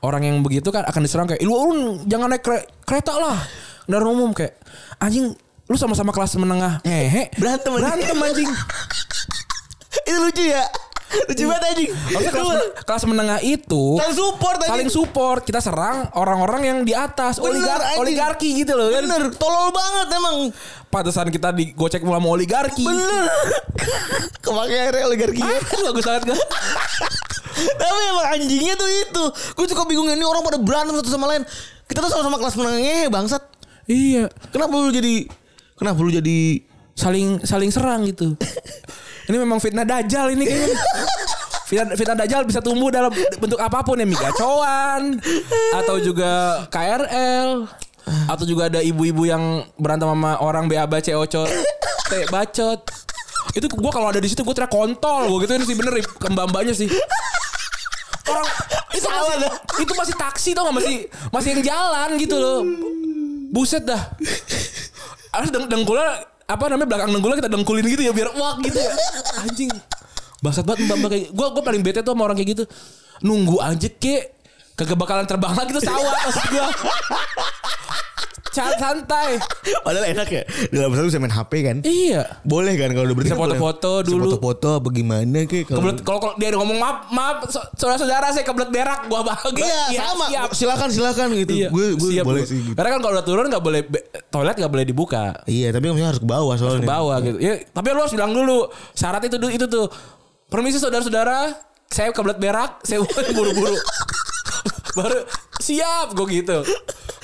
[0.01, 3.37] orang yang begitu kan akan diserang kayak lu, lu jangan naik kere- kereta lah.
[3.85, 4.57] Kendaraan umum kayak
[4.97, 6.81] anjing lu sama-sama kelas menengah.
[6.83, 7.33] Hehe.
[7.37, 7.85] Berantem, anjing.
[7.85, 8.51] Berantem anjing.
[10.09, 10.65] itu lucu ya.
[11.15, 11.91] Lucu banget anjing.
[11.95, 14.73] Harusnya kelas, men- kelas menengah itu Saling support anjing.
[14.73, 15.41] saling support.
[15.41, 18.01] Kita serang orang-orang yang di atas, Bener, oligar anjing.
[18.03, 19.05] oligarki gitu loh kan.
[19.05, 20.37] Bener, tolol banget emang.
[20.91, 22.85] Pantesan kita digocek mula sama oligarki.
[22.85, 23.25] Bener.
[24.45, 25.55] Kemakai akhirnya oligarkinya.
[25.55, 26.41] Ah, bagus banget gak?
[27.55, 29.25] Tapi emang anjingnya tuh itu.
[29.55, 31.47] Gue suka bingung ini orang pada berantem satu sama lain.
[31.87, 33.43] Kita tuh sama-sama kelas menengahnya bangsat.
[33.89, 34.33] Iya.
[34.53, 35.29] Kenapa lu jadi
[35.75, 36.63] Kenapa lu jadi
[36.95, 38.39] saling saling serang gitu.
[39.29, 40.79] ini memang fitnah dajjal ini kayaknya.
[41.65, 43.09] Fitnah, fitnah dajjal bisa tumbuh dalam
[43.41, 45.17] bentuk apa pun ya migacoan
[45.81, 47.65] atau juga KRL
[48.29, 51.49] atau juga ada ibu-ibu yang berantem sama orang BAB COCO
[52.05, 52.85] T bacot.
[53.57, 56.77] Itu gua kalau ada di situ gua teriak kontol gua gitu sih bener ke mbak-mbaknya
[56.77, 56.93] sih.
[58.29, 58.45] Orang
[58.93, 59.37] itu masih,
[59.89, 60.97] itu masih taksi tau gak masih
[61.33, 62.61] masih yang jalan gitu loh.
[63.55, 64.03] Buset dah.
[65.35, 68.91] Harus deng dengkulnya apa namanya belakang dengkulnya kita dengkulin gitu ya biar wak gitu ya.
[69.47, 69.71] Anjing.
[70.43, 72.65] Bangsat banget mbak-mbak kayak gue gue paling bete tuh sama orang kayak gitu.
[73.23, 74.35] Nunggu aja kek
[74.75, 76.67] kagak bakalan terbang lagi tuh sawah maksud gue.
[78.55, 79.35] Jangan santai.
[79.85, 82.23] Padahal enak ya Dalam satu bisa main HP kan Iya.
[82.41, 84.23] Boleh kan kalau udah berarti Bisa foto-foto Bisa dulu.
[84.31, 87.37] foto-foto apa gimana kek kalau kalau kalau dia ngomong maaf maaf
[87.75, 89.67] saudara-saudara saya kebelet berak gua bahagia.
[89.91, 90.49] Iya sama Siap.
[90.55, 92.75] Silakan silakan gitu Iya, Gue gue siap boleh sih gitu.
[92.75, 93.81] Karena kan kalau udah turun nggak boleh
[94.29, 95.25] toilet nggak boleh dibuka.
[95.45, 97.39] Iya tapi maksudnya harus ke bawah soalnya ke bawah gitu.
[97.39, 99.91] Ya, tapi lu harus bilang dulu syarat itu itu tuh.
[100.45, 101.51] Permisi saudara-saudara,
[101.89, 103.03] saya kebelet berak, saya
[103.37, 103.75] buru-buru.
[104.95, 105.19] Baru
[105.59, 106.59] siap gue gitu.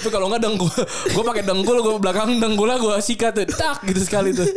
[0.01, 0.73] Tapi kalau enggak dengkul,
[1.13, 4.49] gue pakai dengkul, gue belakang dengkulnya gue sikat tuh, tak gitu sekali tuh.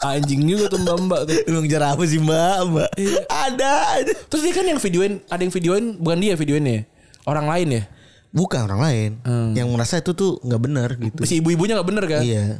[0.00, 1.36] Anjing juga tuh mbak-mbak tuh.
[1.52, 3.22] Lu ngejar apa sih mbak mbak Iya.
[3.28, 3.70] Ada
[4.00, 6.88] ada Terus dia kan yang videoin, ada yang videoin, bukan dia videoinnya,
[7.28, 7.82] orang lain ya.
[8.34, 9.10] Bukan orang lain
[9.54, 12.18] Yang merasa itu tuh nggak benar gitu Si ibu-ibunya nggak bener kan?
[12.26, 12.58] Iya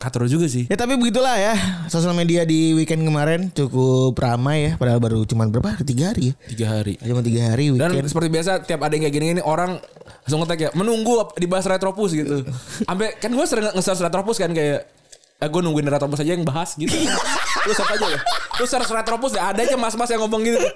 [0.00, 0.64] Katro juga sih.
[0.64, 1.52] Ya tapi begitulah ya
[1.92, 6.34] Sosial media di weekend kemarin Cukup ramai ya Padahal baru cuma berapa Tiga hari ya
[6.48, 6.96] Tiga hari.
[6.96, 9.76] Cuma tiga hari Dan weekend seperti biasa tiap ada yang kayak gini-gini orang
[10.24, 12.48] langsung ngetek ya menunggu dibahas retropus gitu.
[12.88, 14.88] Sampai kan gue sering nge-search retropus kan kayak
[15.36, 16.96] eh, gue nungguin retropus aja yang bahas gitu.
[17.68, 18.20] Lu search aja ya.
[18.56, 20.56] Lu search retropus ya ada aja mas-mas yang ngomong gitu.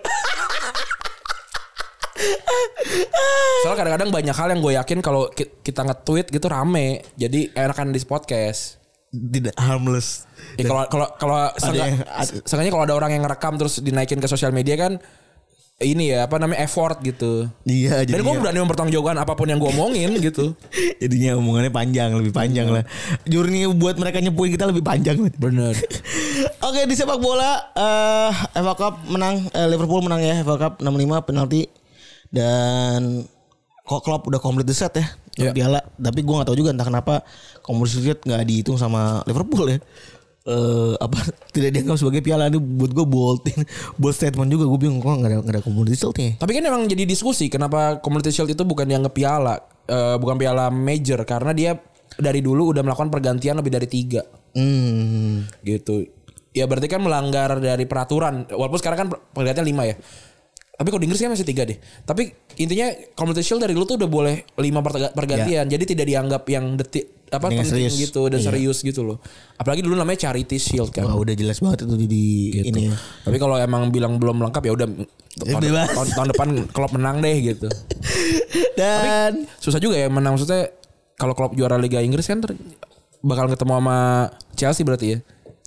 [3.64, 7.00] Soalnya kadang-kadang banyak hal yang gue yakin kalau ki- kita nge-tweet gitu rame.
[7.16, 8.83] Jadi enakan di podcast.
[9.14, 10.26] Tidak harmless
[10.58, 11.40] Ya kalau kalau kalau
[12.44, 15.00] seenggaknya kalau ada orang yang ngerekam terus dinaikin ke sosial media kan
[15.82, 17.50] ini ya apa namanya effort gitu.
[17.66, 20.54] Iya, Dan gue berani mempertanggungjawabkan apa pun yang gue omongin gitu.
[21.02, 22.86] jadinya omongannya panjang, lebih panjang lah.
[23.26, 25.18] Journey buat mereka nyepuin kita lebih panjang.
[25.34, 25.74] Bener.
[26.70, 31.26] Oke di sepak bola eh FA Cup menang eh, Liverpool menang ya FA Cup 65
[31.26, 31.66] penalti
[32.30, 33.26] dan
[33.82, 35.06] kok Klopp udah komplit the set ya
[35.38, 35.50] Iya.
[35.50, 35.80] piala.
[35.98, 37.14] Tapi gue nggak tahu juga entah kenapa
[37.62, 39.78] Community Shield nggak dihitung sama Liverpool ya.
[40.44, 41.18] Eh apa
[41.54, 42.46] tidak dianggap sebagai piala.
[42.46, 43.40] Ini buat gue bold
[44.00, 44.64] bold statement juga.
[44.70, 46.32] Gue bingung kok nggak ada nggak ada Community Shield nih?
[46.38, 49.58] Tapi kan emang jadi diskusi kenapa Community Shield itu bukan dianggap piala,
[49.90, 51.18] eh, bukan piala major.
[51.26, 51.74] Karena dia
[52.14, 54.22] dari dulu udah melakukan pergantian lebih dari tiga.
[54.54, 55.50] Hmm.
[55.66, 56.06] Gitu.
[56.54, 58.46] Ya berarti kan melanggar dari peraturan.
[58.46, 59.98] Walaupun sekarang kan pergantian lima ya.
[60.74, 61.78] Tapi kalau di Inggris kan masih tiga deh.
[62.02, 65.64] Tapi intinya Community Shield dari dulu tuh udah boleh lima perga- pergantian.
[65.64, 67.94] Jadi tidak dianggap yang detik apa Dengan penting serius.
[68.00, 68.46] gitu dan Iya.
[68.48, 69.18] serius gitu loh.
[69.54, 71.04] Apalagi dulu namanya Charity Shield kan.
[71.04, 72.22] wah udah jelas banget itu di, di
[72.64, 72.94] ini ya.
[73.22, 74.86] Tapi kalau emang bilang belum lengkap ya udah
[75.36, 75.88] tahun, bebas.
[75.90, 77.66] tahun, tahun depan klub menang deh gitu.
[78.74, 80.70] dan Susah juga ya menang maksudnya
[81.14, 82.58] kalau klub juara Liga Inggris kan ter-
[83.20, 83.98] bakal ketemu sama
[84.52, 85.18] Chelsea berarti ya.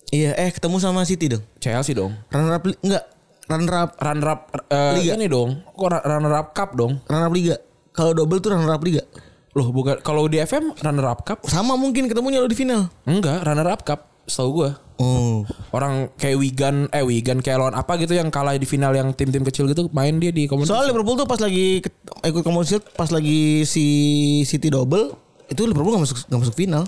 [0.10, 2.15] iya eh ketemu sama City dong Chelsea dong.
[2.28, 3.04] runner up enggak
[3.47, 5.13] runner up Runner up eh, Liga.
[5.15, 5.63] ini dong.
[5.71, 6.99] Kok runner up cup dong?
[7.07, 7.55] runner up liga
[7.91, 9.01] kalau double tuh runner up liga
[9.57, 11.41] Loh bukan kalau di FM runner up cup?
[11.49, 14.05] sama mungkin ketemunya lo di final Enggak, runner up cup.
[14.27, 14.75] Setahu gua.
[14.99, 19.15] oh Orang kayak Wigan eh Wigan kayak lawan apa gitu yang kalah di final yang
[19.15, 20.75] tim-tim kecil gitu main dia di komunitas.
[20.75, 21.79] Soal Liverpool tuh pas lagi
[22.21, 23.86] ikut Shield pas lagi si
[24.43, 25.15] City double
[25.47, 26.83] itu Liverpool gak masuk gak masuk final.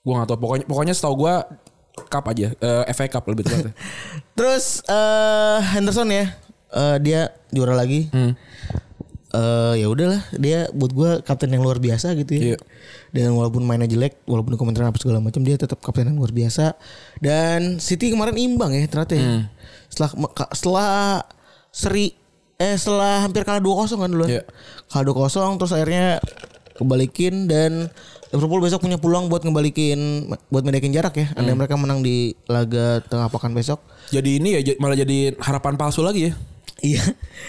[0.00, 1.44] Gua gak tahu pokoknya pokoknya setahu gua
[2.06, 2.54] cup aja.
[2.54, 3.74] Eh, FA Cup lebih tepatnya.
[4.38, 6.32] Terus eh Henderson ya
[6.72, 7.20] eh, dia
[7.52, 8.08] juara lagi.
[8.14, 8.32] Hmm.
[9.30, 12.42] Eh ya udahlah dia buat gua kapten yang luar biasa gitu ya.
[12.54, 12.58] Iya.
[13.10, 16.78] Dan walaupun mainnya jelek, walaupun komentar apa segala macam dia tetap kapten yang luar biasa.
[17.18, 19.26] Dan City kemarin imbang ya ternyata ya.
[19.26, 19.42] Hmm.
[19.90, 20.10] Setelah
[20.54, 20.90] setelah
[21.70, 22.14] seri
[22.60, 24.26] eh setelah hampir kalah 2-0 kan dulu.
[24.28, 24.44] Iya.
[24.92, 26.20] Kalah 2-0 terus akhirnya
[26.80, 27.92] kebalikin dan
[28.30, 31.26] Liverpool besok punya peluang buat ngebalikin buat mendekin jarak ya.
[31.34, 31.58] Andai Hmm.
[31.58, 33.82] mereka menang di laga tengah pekan besok.
[34.14, 36.32] Jadi ini ya malah jadi harapan palsu lagi ya.
[36.80, 37.02] Iya.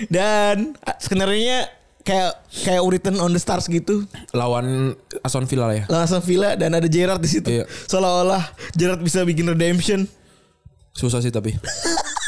[0.09, 1.69] Dan skenario
[2.01, 4.09] kayak kayak Written on the Stars gitu.
[4.33, 5.85] Lawan Aston Villa ya.
[5.85, 7.61] Langsung Villa dan ada Gerrard di situ.
[7.61, 7.69] Iya.
[7.85, 8.41] Seolah-olah
[8.73, 10.09] Gerrard bisa bikin redemption.
[10.97, 11.53] Susah sih tapi.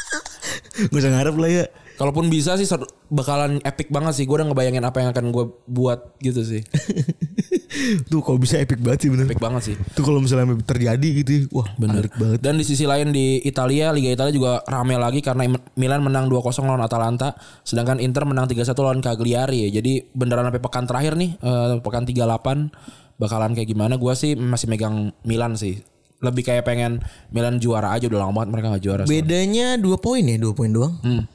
[0.93, 1.65] Gue usah ngarep lah ya.
[1.97, 2.65] Kalaupun bisa sih
[3.09, 4.25] bakalan epic banget sih.
[4.29, 6.61] Gue udah ngebayangin apa yang akan gue buat gitu sih.
[8.11, 9.25] Tuh kalau bisa epic banget sih bener.
[9.29, 9.75] Epic banget sih.
[9.95, 12.09] Tuh kalau misalnya terjadi gitu ya, Wah Bener.
[12.13, 12.39] banget.
[12.41, 16.65] Dan di sisi lain di Italia, Liga Italia juga rame lagi karena Milan menang 2-0
[16.65, 17.35] lawan Atalanta,
[17.65, 19.69] sedangkan Inter menang 3-1 lawan Cagliari.
[19.69, 22.71] Jadi beneran sampai pekan terakhir nih, eh, pekan 38
[23.17, 23.95] bakalan kayak gimana?
[23.97, 25.81] Gua sih masih megang Milan sih.
[26.23, 27.03] Lebih kayak pengen
[27.35, 29.03] Milan juara aja udah lama banget mereka gak juara.
[29.03, 30.95] Bedanya dua poin ya, dua poin doang.
[31.03, 31.27] Hmm.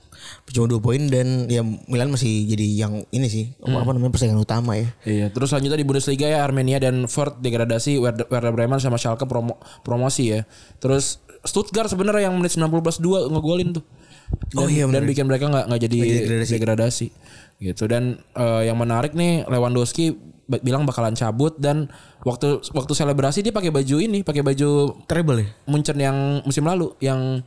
[0.48, 4.40] Cuma dua poin dan ya Milan masih jadi yang ini sih apa, apa namanya persaingan
[4.40, 4.88] utama ya.
[5.04, 9.60] Iya, terus selanjutnya di Bundesliga ya Armenia dan Fürth degradasi, Werder, Bremen sama Schalke promo,
[9.84, 10.48] promosi ya.
[10.80, 13.84] Terus Stuttgart sebenarnya yang menit 90 plus 2 ngegolin tuh.
[14.52, 16.52] Dan, Oh iya, dan bikin mereka nggak nggak jadi degradasi.
[16.56, 17.06] degradasi.
[17.58, 20.16] Gitu dan eh, yang menarik nih Lewandowski
[20.48, 21.92] bilang bakalan cabut dan
[22.24, 25.48] waktu waktu selebrasi dia pakai baju ini, pakai baju Treble ya.
[25.68, 27.44] Munchen yang musim lalu yang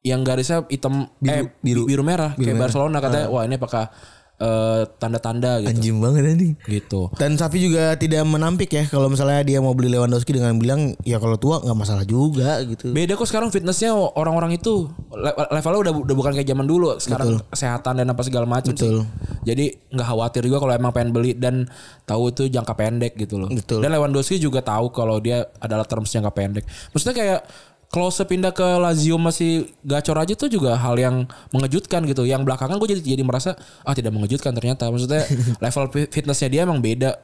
[0.00, 1.84] yang garisnya hitam eh biru.
[1.84, 3.92] biru, merah kayak Barcelona katanya wah ini apakah
[4.40, 5.76] eh, tanda-tanda gitu.
[5.76, 6.54] Anjing banget anjing.
[6.64, 7.12] Gitu.
[7.20, 11.20] Dan Safi juga tidak menampik ya kalau misalnya dia mau beli Lewandowski dengan bilang ya
[11.20, 12.96] kalau tua nggak masalah juga gitu.
[12.96, 16.96] Beda kok sekarang fitnessnya orang-orang itu le- levelnya udah udah bukan kayak zaman dulu.
[16.96, 18.80] Sekarang kesehatan dan apa segala macam sih.
[18.80, 19.04] Betul.
[19.44, 21.68] Jadi nggak khawatir juga kalau emang pengen beli dan
[22.08, 23.52] tahu itu jangka pendek gitu loh.
[23.52, 23.84] Betul.
[23.84, 26.64] Dan Lewandowski juga tahu kalau dia adalah terms jangka pendek.
[26.96, 27.40] Maksudnya kayak
[27.90, 32.22] Klose pindah ke Lazio masih gacor aja tuh juga hal yang mengejutkan gitu.
[32.22, 34.86] Yang belakangan gue jadi jadi merasa ah tidak mengejutkan ternyata.
[34.86, 35.26] Maksudnya
[35.64, 37.18] level fi- fitnessnya dia emang beda.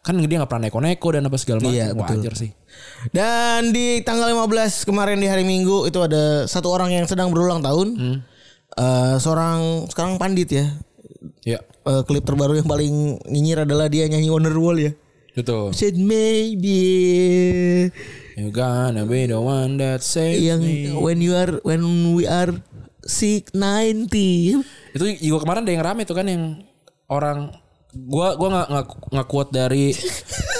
[0.00, 1.74] Kan dia nggak pernah neko-neko dan apa segala macam.
[1.76, 2.16] Iya, betul.
[2.24, 2.50] Wajar sih.
[3.12, 7.60] Dan di tanggal 15 kemarin di hari Minggu itu ada satu orang yang sedang berulang
[7.60, 7.88] tahun.
[7.92, 8.16] Hmm.
[8.72, 10.66] Eh, seorang sekarang pandit ya.
[11.44, 14.90] Ya, Eh, klip terbaru yang paling nyinyir adalah dia nyanyi Wonderwall ya.
[15.36, 15.76] Betul.
[15.76, 16.80] Said maybe
[18.36, 20.92] You gonna be the one that saves yang me.
[20.92, 22.52] when you are when we are
[23.04, 24.12] sick 90
[24.92, 26.60] Itu juga kemarin ada yang rame tuh kan yang
[27.08, 27.52] orang
[27.96, 29.92] gua gua nggak nggak quote dari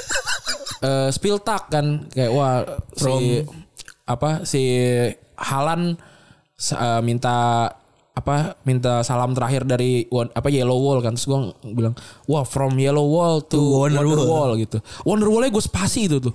[0.88, 2.64] eh Spiltak kan kayak wah
[2.96, 3.44] si
[4.08, 4.62] apa si
[5.36, 6.00] Halan
[6.56, 7.68] eh, minta
[8.16, 11.92] apa minta salam terakhir dari apa Yellow Wall kan terus gua bilang
[12.24, 16.16] wah from Yellow Wall to, Wonder Wonder, Wall." Wall gitu Wonder Wallnya gue spasi itu
[16.16, 16.32] tuh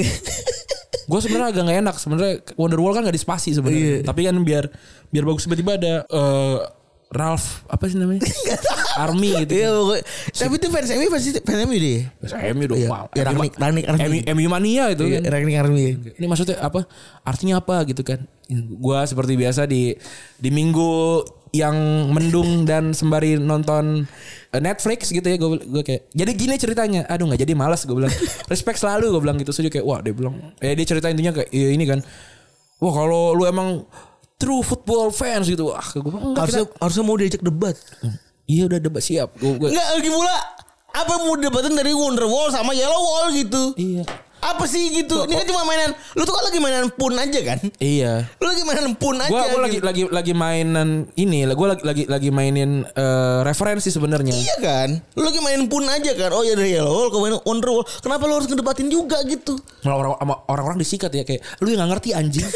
[1.10, 4.70] gue sebenarnya agak gak enak sebenarnya Wonderwall kan gak di spasi sebenarnya tapi kan biar
[5.10, 6.58] biar bagus tiba-tiba ada eh,
[7.12, 8.24] Ralph apa sih namanya?
[9.04, 9.52] Army gitu.
[9.52, 10.00] Iya.
[10.32, 12.08] Tapi itu fans MU fans fans MU deh.
[12.56, 12.80] MU dong.
[12.80, 12.88] Iya.
[13.12, 14.24] Ya, Rangnick- Rangnick Army.
[14.32, 15.28] MU mania itu Iya, kan.
[15.36, 15.86] Rangnick Army.
[16.16, 16.88] Ini maksudnya apa?
[17.28, 18.24] Artinya apa gitu kan?
[18.80, 19.92] Gua seperti biasa di
[20.40, 21.20] di minggu
[21.52, 21.76] yang
[22.08, 24.08] mendung dan sembari nonton
[24.50, 27.02] eh, Netflix gitu ya gue gue kayak jadi gini ceritanya.
[27.06, 28.12] Aduh nggak jadi malas gue bilang.
[28.52, 29.52] Respect selalu gue bilang gitu.
[29.52, 30.40] Saja kayak wah dia bilang.
[30.58, 32.00] Eh dia cerita intinya kayak iya ini kan.
[32.78, 33.84] Wah kalau lu emang
[34.36, 37.76] true football fans gitu ah gue bilang enggak Harusnya kita- harusnya mau diajak debat.
[38.46, 39.30] iya udah debat siap.
[39.36, 40.36] Gue, gue- Enggak lagi pula
[40.92, 43.64] apa mau debatin dari Wonderwall sama Yellow Wall gitu.
[43.76, 44.04] iya
[44.42, 45.30] Apa sih gitu?
[45.30, 45.94] Ini kan cuma mainan.
[46.18, 47.60] Lu tuh kan lagi mainan pun aja kan?
[47.78, 49.30] iya Lu lagi mainan pun aja.
[49.30, 49.86] Gua gua lagi gitu.
[49.86, 51.54] lagi lagi mainan ini lah.
[51.54, 54.34] Gue lagi lagi lagi mainin eh, referensi sebenarnya.
[54.34, 54.90] Iya kan?
[55.14, 56.34] Lu lagi main pun aja kan?
[56.34, 57.86] Oh ya dari Yellow Wall ke main Wonderwall.
[58.02, 59.62] Kenapa lu harus ngedebatin juga gitu?
[59.86, 62.48] Orang sama orang-orang disikat ya kayak lu yang gak ngerti anjing.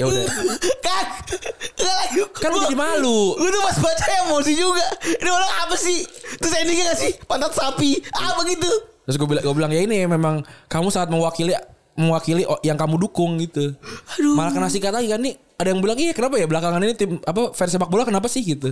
[0.00, 0.24] ya udah.
[0.80, 1.06] Kan?
[2.32, 3.36] Kan lu jadi malu.
[3.36, 4.86] Gue tuh pas baca emosi juga.
[5.04, 6.00] Ini orang apa sih?
[6.40, 7.12] Terus endingnya gak sih?
[7.28, 8.00] Pantat sapi.
[8.16, 8.72] Apa gitu?
[9.08, 11.56] Terus gue bilang gue bilang ya ini memang kamu saat mewakili
[11.96, 13.72] mewakili yang kamu dukung gitu.
[14.20, 14.36] Aduh.
[14.36, 15.40] Malah kena sikat lagi kan nih.
[15.56, 18.44] Ada yang bilang iya kenapa ya belakangan ini tim apa fans sepak bola kenapa sih
[18.44, 18.68] gitu.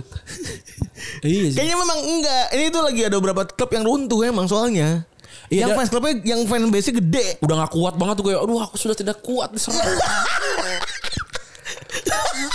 [1.25, 1.57] iya sih.
[1.57, 2.45] Kayaknya memang enggak.
[2.53, 5.09] Ini tuh lagi ada beberapa klub yang runtuh emang soalnya.
[5.49, 7.41] Iya, yang fans klubnya yang fan base gede.
[7.41, 9.81] Udah gak kuat banget tuh kayak aduh aku sudah tidak kuat diserang.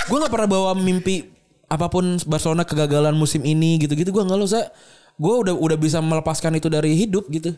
[0.06, 1.26] gue gak pernah bawa mimpi
[1.72, 4.68] apa pun Barcelona kegagalan musim ini gitu-gitu gue nggak lo sa
[5.16, 7.56] gue udah udah bisa melepaskan itu dari hidup gitu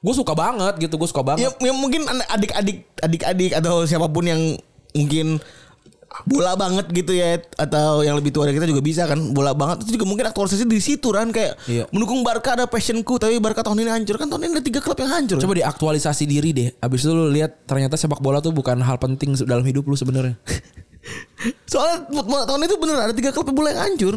[0.00, 1.44] gue suka banget gitu gue suka banget.
[1.44, 4.56] Ya, ya mungkin adik-adik adik-adik atau siapa pun yang
[4.96, 5.36] mungkin
[6.26, 9.84] bola banget gitu ya atau yang lebih tua dari kita juga bisa kan bola banget.
[9.86, 11.84] Itu juga mungkin aktualisasi di situ kan kayak Iya.
[11.92, 14.96] mendukung Barca ada passionku tapi Barca tahun ini hancur kan tahun ini ada tiga klub
[14.98, 15.36] yang hancur.
[15.36, 16.68] Coba diaktualisasi diri deh.
[16.80, 20.34] Abis itu lu lihat ternyata sepak bola tuh bukan hal penting dalam hidup lu sebenarnya.
[21.70, 22.08] Soalnya
[22.48, 24.14] tahun itu bener ada tiga klub bola yang hancur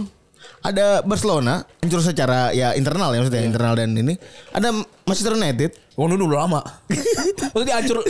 [0.63, 4.15] ada Barcelona hancur secara ya internal ya maksudnya internal dan ini.
[4.55, 4.71] Ada
[5.03, 5.75] Manchester United.
[5.99, 6.59] Wong dulu udah lama.
[7.53, 8.01] Maksudnya hancur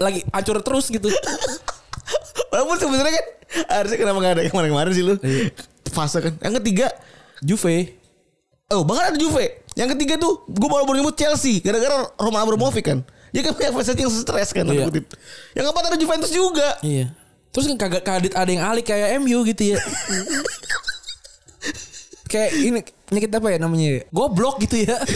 [0.00, 1.10] lagi hancur terus gitu.
[2.54, 3.26] Walaupun sebenarnya kan
[3.68, 5.14] harusnya kenapa gak ada yang kemarin-kemarin sih lu?
[5.90, 6.32] Fase kan.
[6.40, 6.86] Yang ketiga
[7.42, 7.98] Juve.
[8.72, 9.60] Oh bahkan ada Juve.
[9.76, 13.04] Yang ketiga tuh Gue baru baru nyebut Chelsea Gara-gara Roman Abramovich kan.
[13.34, 14.88] Dia kan punya fans yang stres kan Iya.
[14.88, 15.04] kutip.
[15.52, 16.68] Yang keempat ada Juventus juga.
[16.80, 17.12] Iya.
[17.52, 19.80] Terus kan kagak kadit ada yang alik kayak MU gitu ya
[22.36, 24.04] kayak ini penyakit apa ya namanya?
[24.12, 25.00] Goblok gitu ya.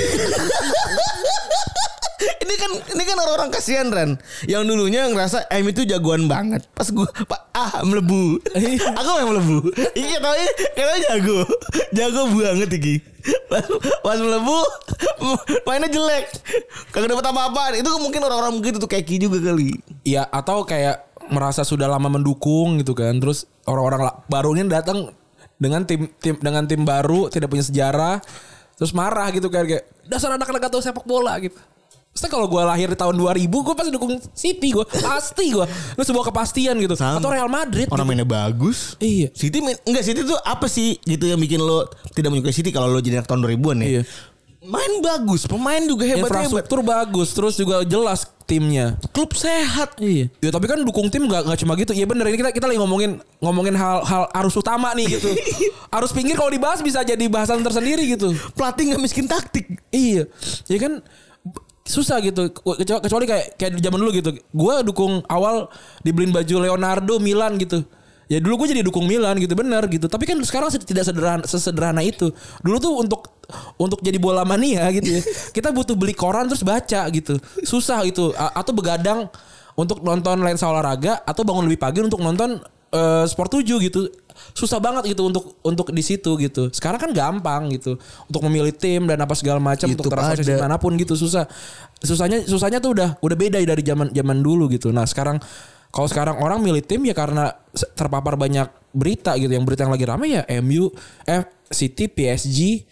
[2.21, 6.69] Ini kan Ini kan orang-orang kasihan Ran Yang dulunya ngerasa M itu jagoan banget.
[6.77, 8.41] Pas gue Pak Ah melebu.
[8.57, 8.93] Iya.
[8.97, 9.57] Aku yang melebu.
[9.97, 11.39] Iki tau ini Karena jago.
[11.93, 12.95] Jago banget Iki.
[13.49, 13.65] Pas,
[14.05, 14.59] pas melebu
[15.65, 16.25] Mainnya jelek.
[16.93, 19.81] Kagak dapet apa-apaan Itu mungkin orang-orang begitu tuh Keki juga kali.
[20.05, 23.17] Iya atau kayak merasa sudah lama mendukung gitu kan.
[23.17, 25.15] Terus orang-orang la- baru ini datang
[25.61, 28.17] dengan tim tim dengan tim baru tidak punya sejarah
[28.75, 31.55] terus marah gitu kan kayak dasar anak anak gak tahu sepak bola gitu.
[32.11, 35.63] Maksudnya kalau gue lahir di tahun 2000 gue pasti dukung City gue pasti gue
[35.95, 37.23] itu sebuah kepastian gitu Sama.
[37.23, 38.11] atau Real Madrid Orang gitu.
[38.11, 39.31] mainnya bagus Iya.
[39.31, 42.91] City main, enggak City tuh apa sih gitu yang bikin lo tidak menyukai City kalau
[42.91, 43.87] lo jadi anak tahun 2000-an ya?
[43.87, 44.03] Iya.
[44.61, 46.45] Main bagus, pemain juga hebat-hebat.
[46.45, 48.93] Infrastruktur bagus terus juga jelas timnya.
[49.09, 49.97] Klub sehat.
[49.97, 50.29] Iya.
[50.37, 51.97] Ya tapi kan dukung tim nggak nggak cuma gitu.
[51.97, 55.33] Iya bener ini kita kita lagi ngomongin ngomongin hal-hal arus utama nih gitu.
[55.97, 58.37] arus pinggir kalau dibahas bisa jadi bahasan tersendiri gitu.
[58.53, 59.81] Pelatih nggak miskin taktik.
[59.89, 60.29] Iya.
[60.69, 61.01] Ya kan
[61.81, 64.31] susah gitu kecuali, kecuali kayak kayak di zaman dulu gitu.
[64.53, 65.73] Gua dukung awal
[66.05, 67.81] dibeliin baju Leonardo Milan gitu.
[68.31, 70.07] Ya dulu gue jadi dukung Milan gitu bener gitu.
[70.07, 72.31] Tapi kan sekarang se- tidak sederhana sesederhana itu.
[72.63, 73.30] Dulu tuh untuk
[73.77, 75.23] untuk jadi bola mania gitu ya.
[75.57, 77.37] Kita butuh beli koran terus baca gitu.
[77.63, 79.29] Susah itu A- atau begadang
[79.79, 82.61] untuk nonton lensa olahraga atau bangun lebih pagi untuk nonton
[82.91, 84.11] eh, sport 7 gitu.
[84.57, 86.73] Susah banget gitu untuk untuk di situ gitu.
[86.73, 90.97] Sekarang kan gampang gitu untuk memilih tim dan apa segala macam untuk transaksi mana pun
[90.97, 91.45] gitu susah.
[92.01, 94.89] Susahnya susahnya tuh udah udah beda dari zaman zaman dulu gitu.
[94.91, 95.39] Nah, sekarang
[95.91, 97.53] kalau sekarang orang milih tim ya karena
[97.95, 99.51] terpapar banyak berita gitu.
[99.53, 100.89] Yang berita yang lagi rame ya MU,
[101.29, 102.87] eh City, PSG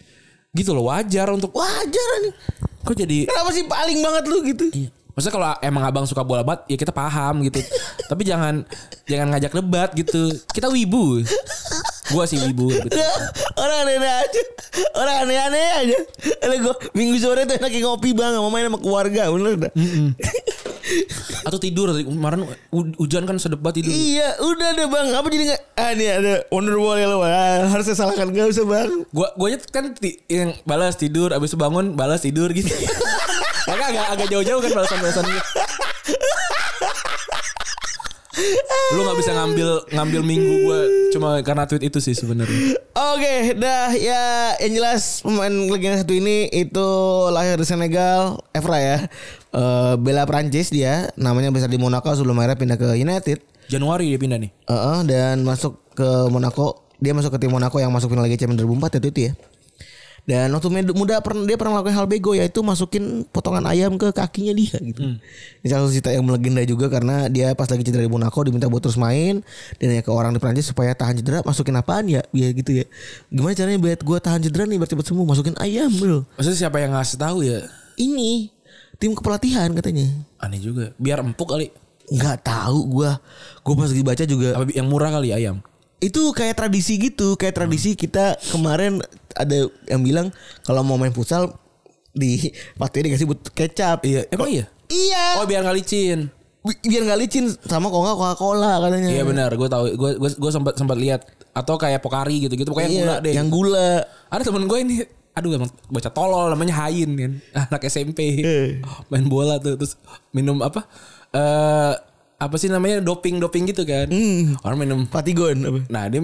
[0.53, 2.33] gitu loh wajar untuk Wajar nih.
[2.81, 4.65] kok jadi Kenapa sih paling banget lu gitu?
[4.73, 4.89] Iya.
[5.13, 7.59] Maksudnya kalau emang abang suka bola banget ya kita paham gitu.
[8.09, 8.63] Tapi jangan
[9.03, 10.31] jangan ngajak debat gitu.
[10.55, 11.19] Kita wibu.
[12.09, 12.69] Gua sih wibu.
[12.69, 12.89] Gitu.
[13.53, 14.41] Orang aneh-aneh aja.
[14.97, 15.97] Orang aneh-aneh aja.
[16.41, 19.71] Ada gua minggu sore tuh enaknya ngopi bang mau main sama keluarga bener dah.
[21.47, 23.93] Atau tidur kemarin hu- hujan kan sedebat tidur.
[23.93, 25.07] Iya, udah deh bang.
[25.13, 25.61] Apa jadi nggak?
[25.77, 27.21] Ah ini ada Wonderwall ya lo.
[27.21, 28.89] Ah, harus saya salahkan gak usah bang.
[29.13, 32.69] Gua gua kan ti- yang balas tidur abis itu bangun balas tidur gitu.
[33.69, 35.41] Maka agak agak jauh-jauh kan balasan-balasannya.
[38.95, 40.79] Lu nggak bisa ngambil ngambil minggu gue
[41.13, 42.77] cuma karena tweet itu sih sebenarnya.
[42.95, 46.87] Oke, dah ya yang jelas pemain legenda satu ini itu
[47.29, 48.97] lahir di Senegal, Evra ya.
[49.49, 53.37] Eh bela Prancis dia, namanya besar di Monaco sebelum akhirnya pindah ke United.
[53.69, 54.51] Januari dia pindah nih.
[54.65, 56.89] Heeh, dan masuk ke Monaco.
[56.99, 59.33] Dia masuk ke tim Monaco yang masuk final Liga Champions 2004 itu, itu ya.
[60.29, 64.53] Dan waktu muda pernah dia pernah melakukan hal bego yaitu masukin potongan ayam ke kakinya
[64.53, 65.17] dia gitu.
[65.65, 68.69] Ini salah satu cerita yang melegenda juga karena dia pas lagi cedera di Monaco diminta
[68.69, 69.41] buat terus main
[69.81, 72.21] dan nanya ke orang di Prancis supaya tahan cedera masukin apaan ya?
[72.29, 72.85] Ya gitu ya.
[73.33, 76.21] Gimana caranya buat gua tahan cedera nih biar cepet sembuh masukin ayam bro.
[76.37, 77.65] Maksudnya siapa yang ngasih tahu ya?
[77.97, 78.53] Ini
[79.01, 80.13] tim kepelatihan katanya.
[80.37, 80.93] Aneh juga.
[81.01, 81.73] Biar empuk kali.
[82.13, 83.17] Nggak tahu gua.
[83.65, 85.65] Gua pas lagi baca juga Apa yang murah kali ayam?
[85.99, 90.27] Itu kayak tradisi gitu kayak tradisi kita kemarin ada yang bilang
[90.61, 91.51] kalau mau main futsal
[92.11, 94.65] di pasti dikasih but kecap Iya, emang iya?
[94.87, 96.31] iya Oh biar nggak licin.
[96.59, 99.83] Bi- biar nggak licin sama kok nggak coca cola katanya Iya benar, gue tahu.
[99.93, 103.33] Gue gue gue sempat sempat lihat atau kayak pokari gitu gitu pokoknya Iya, gula deh.
[103.33, 103.91] yang gula
[104.27, 104.95] Ada temen gue ini,
[105.31, 107.31] aduh emang bocah tolol namanya Hain kan,
[107.67, 108.69] anak SMP, Eh.
[109.07, 109.95] main bola tuh terus
[110.29, 110.83] minum apa?
[111.29, 111.93] Eh
[112.39, 114.07] apa sih namanya doping doping gitu kan?
[114.07, 114.55] Hmm.
[114.63, 114.99] Orang minum.
[115.11, 116.23] patigon apa Nah dia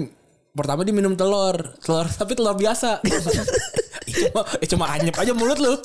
[0.56, 3.04] pertama dia minum telur, telur tapi telur biasa.
[4.32, 5.76] cuma, eh cuma anyep aja mulut lu.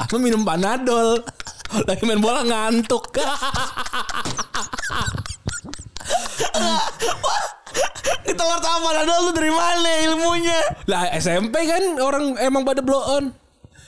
[0.00, 1.20] Apa minum panadol?
[1.84, 3.12] Lagi main bola ngantuk.
[8.26, 10.58] Ini telur sama Panadol lu dari mana ilmunya
[10.90, 13.30] lah SMP kan orang emang pada blow on.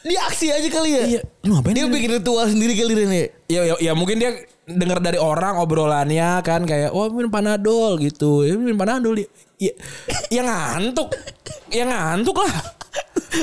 [0.03, 3.63] Dia aksi aja kali ya Iya, lu ngapain dia bikin ritual sendiri kali ini Ya,
[3.65, 8.43] ya, ya mungkin dia dengar dari orang obrolannya kan kayak oh minum panadol gitu.
[8.43, 9.29] Ya minum panadol dia.
[9.59, 9.73] Ya,
[10.29, 11.13] ya ngantuk.
[11.69, 12.55] Ya ngantuk lah.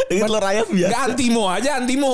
[0.08, 2.13] ini telur ayam biasa Gak antimo aja antimo.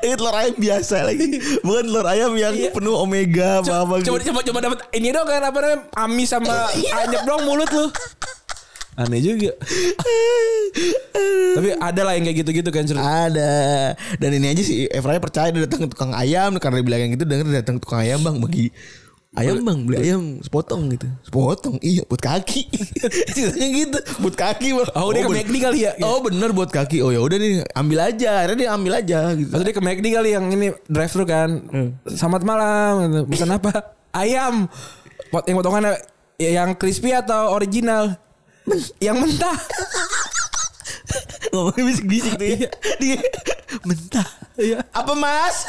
[0.00, 1.26] ini telur ayam biasa lagi
[1.60, 2.70] bukan telur ayam yang Iya.
[2.72, 6.68] penuh omega apa apa Coba coba coba dapat ini dong kan apa namanya amis sama
[6.72, 7.86] anyep dong mulut lu.
[8.98, 9.54] Aneh juga.
[11.54, 13.06] Tapi ada lah yang kayak gitu-gitu kan cerita.
[13.28, 13.52] Ada.
[14.16, 17.10] Dan ini aja sih Efraya percaya dia datang ke tukang ayam karena dia bilang yang
[17.14, 18.66] gitu denger dia datang ke tukang ayam bang bagi
[19.34, 22.64] ayam bang beli ayam sepotong gitu sepotong iya buat kaki
[23.36, 25.92] ceritanya gitu buat kaki bang Oh, dia ke McD kali ya?
[26.00, 29.50] oh bener buat kaki oh ya udah nih ambil aja akhirnya dia ambil aja gitu
[29.52, 31.50] Maksudnya ke McD kali yang ini drive thru kan.
[32.08, 32.92] Selamat malam.
[33.04, 33.20] gitu.
[33.28, 33.70] Pesan apa?
[34.16, 34.66] Ayam.
[35.28, 35.84] Pot yang potongan
[36.36, 38.16] yang crispy atau original?
[39.00, 39.56] Yang mentah.
[41.48, 42.68] ngomongnya bisik-bisik tuh ya
[43.00, 43.16] dia
[43.88, 44.28] mentah
[44.58, 44.82] Iya.
[44.92, 45.64] apa mas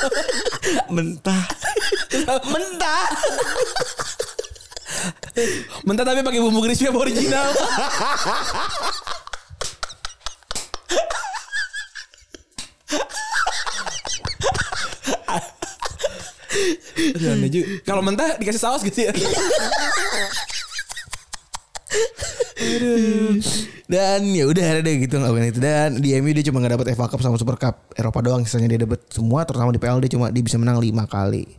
[0.92, 1.44] mentah
[2.52, 3.06] mentah
[5.88, 7.48] Mentah tapi pakai bumbu crispy apa original?
[17.50, 17.66] Aduh.
[17.86, 19.12] Kalau mentah dikasih saus gitu ya.
[23.90, 26.88] Dan ya udah akhirnya deh gitu ngelakuin itu dan di MU dia cuma nggak dapat
[26.94, 30.14] FA Cup sama Super Cup Eropa doang sisanya dia dapat semua terutama di PL dia
[30.14, 31.50] cuma dia bisa menang lima kali.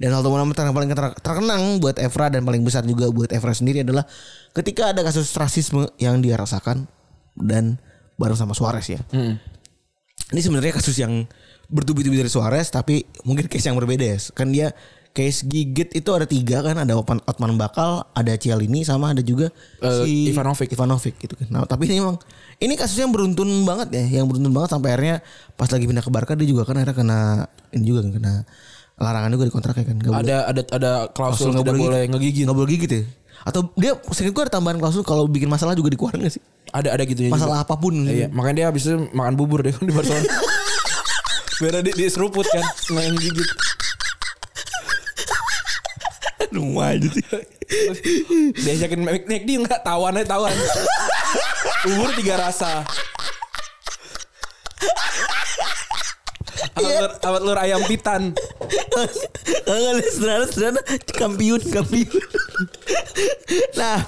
[0.00, 3.52] Dan hal momen yang paling ter- terkenang buat Evra dan paling besar juga buat Evra
[3.52, 4.08] sendiri adalah
[4.56, 6.88] ketika ada kasus rasisme yang dia rasakan
[7.36, 7.76] dan
[8.16, 9.00] bareng sama Suarez ya.
[10.32, 11.28] Ini sebenarnya kasus yang
[11.68, 14.18] bertubi-tubi dari Suarez tapi mungkin case yang berbeda ya.
[14.32, 14.72] Kan dia
[15.10, 19.50] case gigit itu ada tiga kan ada Otman, Otman Bakal, ada Cialini sama ada juga
[19.82, 20.70] Eh, Ivanovic.
[20.70, 21.50] Ivanovic gitu kan.
[21.50, 22.14] Nah, tapi ini emang
[22.58, 25.16] ini kasusnya yang beruntun banget ya, yang beruntun banget sampai akhirnya
[25.58, 27.18] pas lagi pindah ke Barca dia juga kan akhirnya kena
[27.74, 28.32] ini juga kan kena
[29.00, 29.96] larangan juga di kontraknya kan.
[29.98, 32.44] Gak boleh Ada ada ada klausul nggak boleh ngegigit.
[32.46, 33.02] Nggak boleh gigit ya.
[33.40, 36.42] Atau dia seingat gue ada tambahan klausul kalau bikin masalah juga dikeluarin gak sih?
[36.70, 37.26] Ada ada gitu.
[37.32, 38.04] Masalah apa pun.
[38.04, 40.28] Iya, makanya dia habis itu makan bubur deh di Barcelona.
[41.60, 42.64] Biar dia, dia seruput kan,
[43.04, 43.48] yang gigit.
[46.54, 47.22] Aduh aja sih.
[48.58, 50.50] Diajakin McD enggak tawan aja tawan.
[51.86, 52.82] Bubur tiga rasa.
[56.74, 58.34] Awat telur, awat telur ayam pitan.
[59.70, 60.82] Enggak ada sederhana sederhana
[61.14, 62.18] kampiun kampiun.
[63.78, 64.02] nah,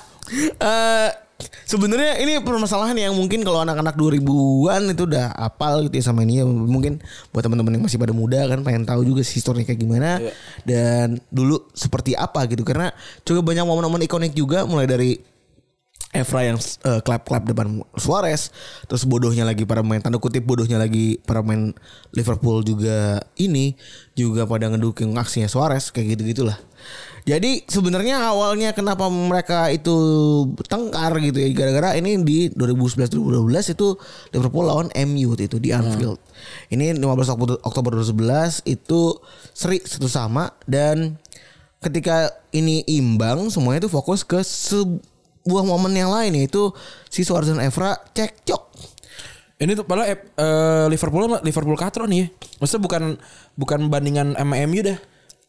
[0.59, 1.22] eh
[1.65, 6.41] sebenarnya ini permasalahan yang mungkin kalau anak-anak 2000-an itu udah apal gitu ya sama ini
[6.41, 6.45] ya.
[6.45, 7.01] Mungkin
[7.31, 10.33] buat teman-teman yang masih pada muda kan pengen tahu juga sih historinya kayak gimana Iya.
[10.63, 12.93] dan dulu seperti apa gitu karena
[13.23, 15.32] juga banyak momen-momen ikonik juga mulai dari
[16.13, 18.53] Evra yang eh, klap-klap depan Suarez
[18.85, 21.73] terus bodohnya lagi para pemain tanda kutip bodohnya lagi para pemain
[22.13, 23.73] Liverpool juga ini
[24.13, 26.61] juga pada ngedukung aksinya Suarez kayak gitu gitulah
[27.23, 29.95] jadi sebenarnya awalnya kenapa mereka itu
[30.67, 33.89] tengkar gitu ya gara-gara ini di 2011-2012 itu
[34.35, 36.19] Liverpool lawan MU itu di Anfield.
[36.75, 39.23] Ini 15 Oktober 2011 itu
[39.55, 41.15] seri satu sama dan
[41.79, 44.43] ketika ini imbang semuanya itu fokus ke
[45.43, 46.71] sebuah momen yang lain yaitu
[47.11, 48.63] si Suarez dan Evra cekcok.
[49.59, 52.27] Ini tuh padahal eh, Liverpool Liverpool katro nih ya.
[52.59, 53.03] Maksudnya bukan
[53.55, 54.99] bukan bandingan sama MU dah.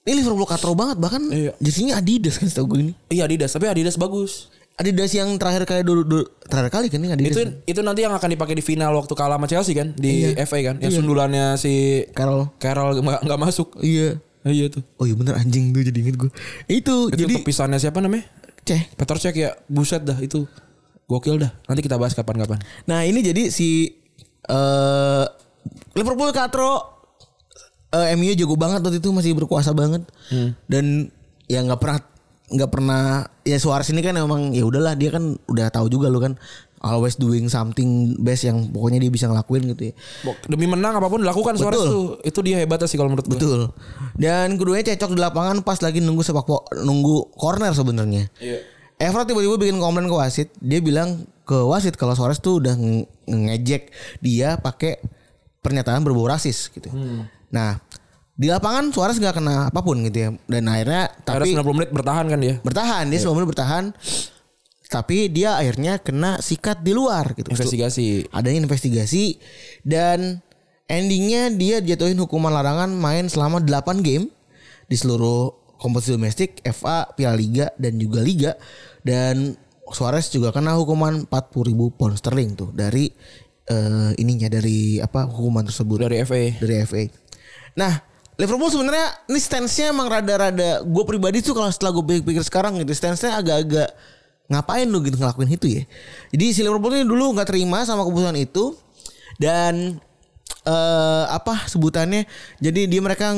[0.04, 1.56] Ini Liverpool katro banget bahkan Iya.
[1.58, 2.94] jersinya Adidas kan setahu gue ini.
[3.10, 4.52] Iya Adidas, tapi Adidas bagus.
[4.74, 7.34] Adidas yang terakhir kali dulu, dulu terakhir kali kan ini Adidas.
[7.34, 10.60] Itu itu nanti yang akan dipakai di final waktu kalah sama Chelsea kan di FA
[10.62, 10.76] kan.
[10.78, 12.52] Yang sundulannya si Carol.
[12.60, 13.78] Carroll nggak nggak masuk.
[13.80, 14.18] Iya.
[14.44, 14.84] Iya tuh.
[15.00, 16.28] Oh iya bener anjing tuh jadi inget gue.
[16.68, 18.28] Itu, Itu jadi pepisannya siapa namanya?
[18.64, 18.82] Ceh.
[18.96, 19.56] Cech ya.
[19.68, 20.48] Buset dah itu.
[21.08, 21.52] Gokil dah.
[21.68, 22.60] Nanti kita bahas kapan-kapan.
[22.88, 23.92] Nah ini jadi si
[24.44, 25.26] eh
[25.96, 26.94] Liverpool katro
[27.94, 30.04] eh MU jago banget waktu itu masih berkuasa banget
[30.68, 31.08] dan
[31.46, 32.00] ya nggak pernah
[32.54, 33.04] nggak pernah
[33.48, 36.36] ya Suarez ini kan emang ya udahlah dia kan udah tahu juga lu kan
[36.84, 39.94] always doing something best yang pokoknya dia bisa ngelakuin gitu ya.
[40.46, 41.90] Demi menang apa pun dilakukan Suarez Betul.
[41.90, 42.06] tuh.
[42.22, 43.34] Itu dia hebatnya sih kalau menurut gue.
[43.34, 43.62] Betul.
[44.14, 46.44] Dan keduanya cecok di lapangan pas lagi nunggu sepak
[46.78, 48.28] nunggu corner sebenarnya.
[48.38, 48.60] Iya.
[49.00, 50.52] Evra tiba-tiba bikin komplain ke wasit.
[50.60, 53.84] Dia bilang ke wasit kalau Suarez tuh udah nge- ngejek
[54.20, 55.00] dia pakai
[55.60, 56.92] pernyataan berbau rasis gitu.
[57.50, 57.80] Nah,
[58.34, 60.30] di lapangan Suarez nggak kena apa pun gitu ya.
[60.46, 62.56] Dan akhirnya Tapi tapi 90 menit bertahan kan dia.
[62.60, 63.84] bertahan dia 90 menit bertahan.
[64.88, 67.50] Tapi dia akhirnya kena sikat di luar gitu.
[67.50, 68.30] Investigasi.
[68.30, 69.40] Adanya investigasi
[69.82, 70.44] dan
[70.92, 74.30] endingnya dia jatuhin hukuman larangan main selama 8 game
[74.86, 78.52] di seluruh kompetisi domestik, FA, Piala Liga dan juga Liga
[79.04, 79.56] dan
[79.92, 83.12] Suarez juga kena hukuman 40 ribu pound sterling tuh dari
[83.68, 86.44] eh, ininya dari apa hukuman tersebut Dari FA.
[86.60, 87.04] dari FA.
[87.76, 87.94] Nah,
[88.40, 92.96] Liverpool sebenarnya ini stance-nya emang rada-rada gue pribadi tuh kalau setelah gue pikir-pikir sekarang gitu
[92.96, 93.94] stance-nya agak-agak
[94.54, 95.84] ngapain lu gitu ngelakuin itu ya.
[96.30, 98.78] Jadi si Liverpool ini dulu nggak terima sama keputusan itu
[99.42, 99.98] dan
[100.64, 102.30] eh apa sebutannya?
[102.62, 103.34] Jadi dia mereka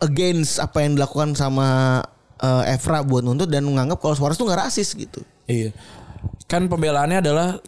[0.00, 2.00] against apa yang dilakukan sama
[2.38, 5.20] eh, Evra buat nuntut dan menganggap kalau Suarez tuh nggak rasis gitu.
[5.50, 5.74] Iya.
[6.48, 7.58] Kan pembelaannya adalah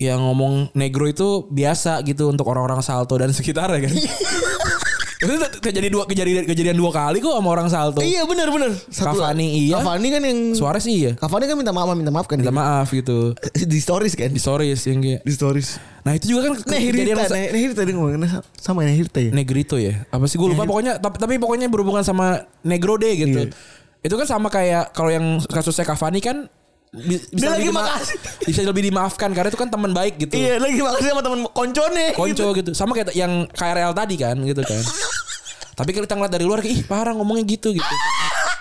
[0.00, 3.94] yang ngomong negro itu biasa gitu untuk orang-orang Salto dan sekitarnya kan.
[5.20, 8.00] itu terjadi dua kejadian kejadian dua kali kok sama orang Salto.
[8.00, 8.72] Iya benar-benar.
[8.88, 9.76] Cavani iya.
[9.76, 11.12] Cavani kan yang Suarez iya.
[11.12, 13.36] Cavani kan minta maaf minta maaf kan Minta maaf gitu.
[13.52, 15.20] di stories kan Di stories yang kayak.
[15.20, 15.76] di stories.
[16.00, 18.24] Nah itu juga kan kejadian Nehirita, Nehirita tadi ngomongin
[18.56, 19.30] sama Nehirita ya.
[19.30, 20.08] Negrito ya.
[20.08, 23.44] Apa sih gue lupa pokoknya tapi, tapi pokoknya berhubungan sama Negro deh gitu.
[23.44, 23.52] Iya.
[24.00, 26.48] Itu kan sama kayak kalau yang kasusnya Cavani kan
[26.90, 28.18] bisa Dia lagi makasih.
[28.50, 30.34] bisa lebih dimaafkan karena itu kan teman baik gitu.
[30.34, 32.06] Iya lagi makasih sama temen koncone.
[32.18, 32.70] konco gitu.
[32.74, 34.82] Sama kayak yang KRL tadi kan gitu kan.
[35.78, 37.94] Tapi kita ngeliat dari luar kayak ih parah ngomongnya gitu gitu.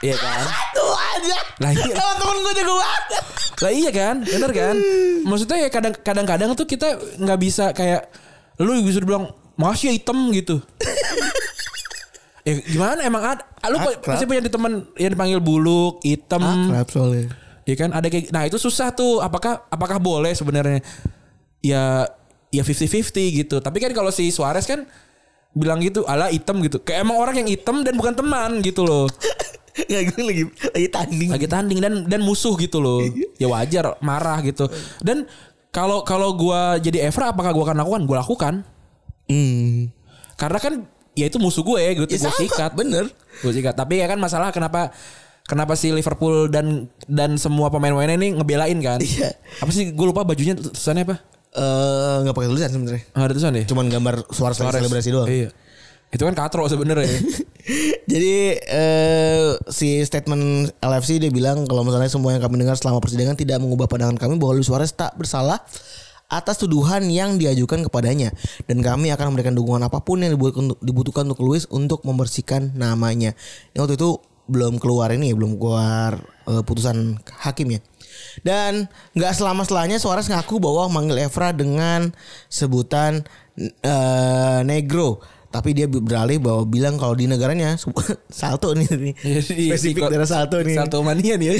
[0.06, 0.46] Iya kan?
[0.78, 1.38] Tuh aja.
[1.58, 1.94] Lah iya.
[1.98, 3.04] Sama temen gue jago banget.
[3.60, 4.16] Lah iya kan?
[4.22, 4.76] Bener kan?
[5.26, 8.14] Maksudnya ya kadang kadang-kadang tuh kita nggak bisa kayak
[8.62, 10.62] lu bisa bilang masih hitam gitu.
[12.48, 16.46] ya gimana emang ada lu pasti punya teman yang dipanggil buluk, hitam.
[16.46, 17.49] Akrab soalnya.
[17.70, 17.94] Iya kan?
[17.94, 19.22] Ada kayak nah itu susah tuh.
[19.22, 20.82] Apakah apakah boleh sebenarnya?
[21.62, 22.10] Ya
[22.50, 23.62] ya 50-50 gitu.
[23.62, 24.90] Tapi kan kalau si Suarez kan
[25.54, 26.82] bilang gitu, ala hitam gitu.
[26.82, 29.06] Kayak emang orang yang hitam dan bukan teman gitu loh.
[29.90, 31.30] Gak gue lagi lagi tanding.
[31.30, 33.06] Lagi tanding dan dan musuh gitu loh.
[33.38, 34.66] Ya wajar marah gitu.
[35.00, 35.30] Dan
[35.70, 38.02] kalau kalau gua jadi Evra apakah gua akan lakukan?
[38.10, 38.54] Gua lakukan.
[39.30, 39.94] Hmm.
[40.36, 40.74] Karena kan
[41.14, 42.08] ya itu musuh gue gitu.
[42.10, 42.72] Ya gue sikat.
[42.74, 43.06] bener.
[43.46, 43.78] Gue sikat.
[43.78, 44.90] Tapi ya kan masalah kenapa
[45.50, 49.02] kenapa si Liverpool dan dan semua pemain-pemainnya ini ngebelain kan?
[49.02, 49.34] Iya.
[49.66, 51.18] Apa sih gue lupa bajunya tulisannya apa?
[51.58, 53.04] Eh nggak pakai tulisan sebenarnya.
[53.18, 53.66] Ah, ada tulisan ya?
[53.66, 54.86] Cuman gambar suara Suarez.
[54.86, 55.26] selebrasi doang.
[55.26, 55.50] Iya.
[56.14, 57.10] Itu kan katro sebenarnya.
[58.12, 63.38] Jadi eh, si statement LFC dia bilang kalau misalnya semua yang kami dengar selama persidangan
[63.38, 65.62] tidak mengubah pandangan kami bahwa Luis Suarez tak bersalah
[66.30, 68.30] atas tuduhan yang diajukan kepadanya
[68.70, 72.78] dan kami akan memberikan dukungan apa pun yang dibutuhkan untuk, dibutuhkan untuk Luis untuk membersihkan
[72.78, 73.34] namanya.
[73.74, 74.10] Yang waktu itu
[74.50, 76.18] belum keluar ini ya, belum keluar
[76.50, 77.82] eh, putusan hakim ya.
[78.43, 82.12] Dan nggak selama setelahnya Suarez ngaku bahwa manggil Evra dengan
[82.50, 83.24] sebutan
[83.60, 85.22] eh, negro.
[85.50, 87.74] Tapi dia beralih bahwa bilang kalau di negaranya
[88.30, 89.14] salto nih, nih.
[89.26, 90.78] Iya, di- spesifik daerah salto nih.
[90.78, 91.54] Salto mania nih ya.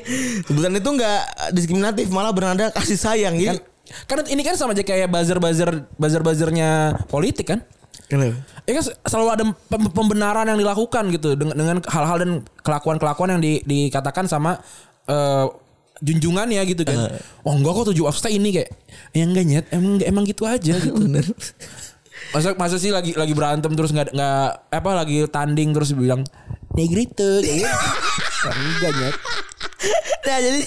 [0.50, 1.20] Sebutan itu nggak
[1.54, 3.58] diskriminatif malah bernada kasih sayang kan, gitu.
[4.10, 7.62] kan ini kan sama aja kayak buzzer-buzzer buzzer-buzzernya politik kan?
[8.06, 8.38] Kenapa?
[8.66, 12.30] Ya kan selalu ada pem- pembenaran yang dilakukan gitu dengan dengan hal-hal dan
[12.62, 14.62] kelakuan-kelakuan yang di- dikatakan sama
[15.06, 15.46] eh,
[15.96, 17.18] junjungannya gitu kan.
[17.42, 18.70] Oh enggak kok tujuh maksudnya ini kayak
[19.10, 20.94] ya enggak nyet emang emang gitu aja gitu.
[20.94, 21.26] Bener.
[22.30, 26.22] Masa masa sih lagi lagi berantem terus nggak nggak apa lagi tanding terus bilang
[26.74, 27.66] negrito gitu.
[28.76, 29.14] enggak nyet.
[30.26, 30.60] Nah jadi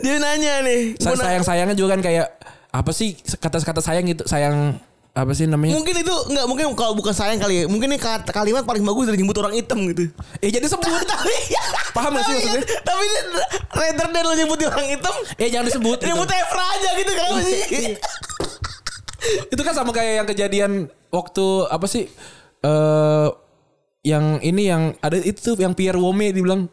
[0.00, 0.80] dia nanya nih.
[0.98, 2.28] Sayang sayangnya juga kan kayak
[2.72, 4.80] apa sih kata-kata sayang gitu sayang
[5.12, 5.76] apa sih namanya?
[5.76, 7.64] Mungkin itu nggak mungkin kalau bukan sayang kali ya.
[7.68, 10.08] Mungkin ini kalimat paling bagus dari nyebut orang hitam gitu.
[10.40, 10.88] Eh jadi sebut.
[11.04, 11.34] tapi
[11.92, 12.64] Paham gak sih maksudnya?
[12.64, 13.18] kan- Tapi ini
[13.70, 15.96] rather than lo nyebutin orang hitam, Eh jangan disebut.
[15.98, 16.08] gitu.
[16.08, 17.60] nyebut Evra aja gitu kenapa sih?
[19.46, 20.72] itu kan sama kayak yang kejadian
[21.08, 22.08] waktu apa sih?
[22.60, 23.28] Eh
[24.02, 26.66] yang ini yang ada itu yang Pierre Wome dibilang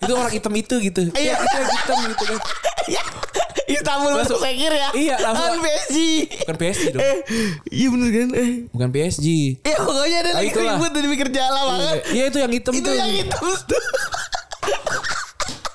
[0.00, 1.02] itu orang hitam itu gitu.
[1.12, 1.32] Iya.
[1.32, 2.38] Iya, itu yang hitam gitu kan.
[3.66, 4.88] Istanbul masuk sekir ya.
[4.92, 5.96] Iya, langsung- Kan PSG.
[6.40, 7.00] Bukan PSG dong.
[7.00, 7.16] Eh,
[7.70, 8.28] iya bener kan?
[8.34, 8.50] Eh.
[8.68, 9.26] Bukan PSG.
[9.60, 11.96] Ya pokoknya ada Ah, lagi ribut dan mikir jala banget.
[12.10, 12.94] Iya itu yang hitam Itu tuh.
[12.94, 13.82] yang hitam tuh.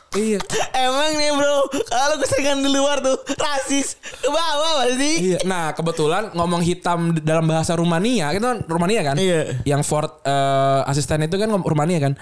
[0.09, 0.41] Iya.
[0.73, 5.11] Emang nih bro, kalau keseringan di luar tuh rasis ke bawah pasti.
[5.21, 5.37] Iya.
[5.45, 9.15] Nah kebetulan ngomong hitam dalam bahasa Rumania itu kan Rumania kan.
[9.15, 9.61] Iya.
[9.63, 12.13] Yang Ford eh, asisten itu kan Rumania kan.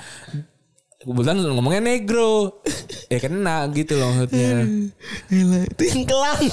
[1.07, 2.59] Kebetulan ngomongnya negro.
[3.11, 4.67] ya kena gitu loh maksudnya.
[5.31, 6.43] Gila, itu yang kelang.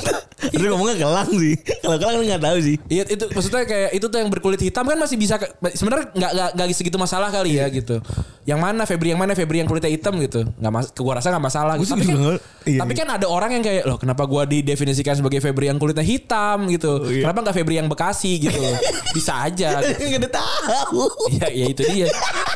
[0.54, 1.54] Terus ngomongnya kelang sih.
[1.82, 2.76] Kalau kelang nggak tahu sih.
[2.86, 5.42] Iya itu maksudnya kayak itu tuh yang berkulit hitam kan masih bisa
[5.74, 7.98] sebenarnya nggak nggak segitu masalah kali ya gitu.
[8.46, 10.46] Yang mana Febri yang mana Febri yang kulitnya hitam gitu.
[10.46, 11.74] Nggak mas, gua rasa nggak masalah.
[11.74, 11.90] Gitu.
[11.90, 12.18] Tapi kan,
[12.62, 13.00] iya, tapi iya.
[13.02, 17.10] kan ada orang yang kayak loh kenapa gua didefinisikan sebagai Febri yang kulitnya hitam gitu.
[17.10, 17.26] iya.
[17.26, 18.54] Kenapa nggak Febri yang Bekasi gitu.
[19.18, 19.82] bisa aja.
[19.82, 20.14] Gitu.
[20.14, 21.02] Nggak ada tahu.
[21.42, 22.06] ya, ya itu dia.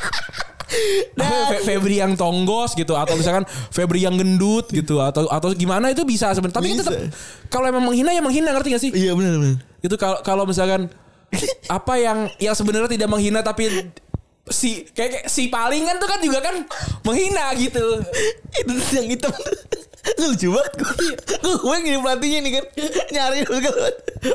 [1.49, 6.03] Fe- Febri yang tonggos gitu atau misalkan Febri yang gendut gitu atau atau gimana itu
[6.03, 6.95] bisa sebenarnya tapi kan tetap
[7.49, 9.57] kalau emang menghina ya menghina ngerti gak sih Iya benar benar.
[9.79, 10.89] itu kalau kalau misalkan
[11.68, 13.68] apa yang yang sebenarnya tidak menghina tapi
[14.49, 16.57] si kayak, kayak si palingan tuh kan juga kan
[17.05, 18.01] menghina gitu.
[18.57, 19.29] Itu yang hitam.
[20.16, 20.95] Lucu banget gue.
[21.61, 22.64] Gue yang jadi pelatihnya nih kan.
[23.12, 23.89] Nyari segala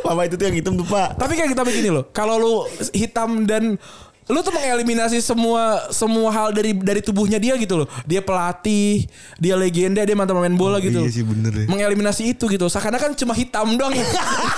[0.06, 1.18] Papa itu tuh yang hitam tuh pak.
[1.18, 2.54] Tapi kayak kita begini loh, kalau lu
[2.94, 3.82] hitam dan
[4.24, 7.88] lu tuh mengeliminasi semua semua hal dari dari tubuhnya dia gitu loh.
[8.04, 9.04] Dia pelatih,
[9.36, 10.96] dia legenda, dia mantan pemain bola gitu.
[10.98, 11.66] iya sih, bener ya.
[11.68, 12.66] Mengeliminasi itu gitu.
[12.66, 14.08] Seakan kan cuma hitam doang yang,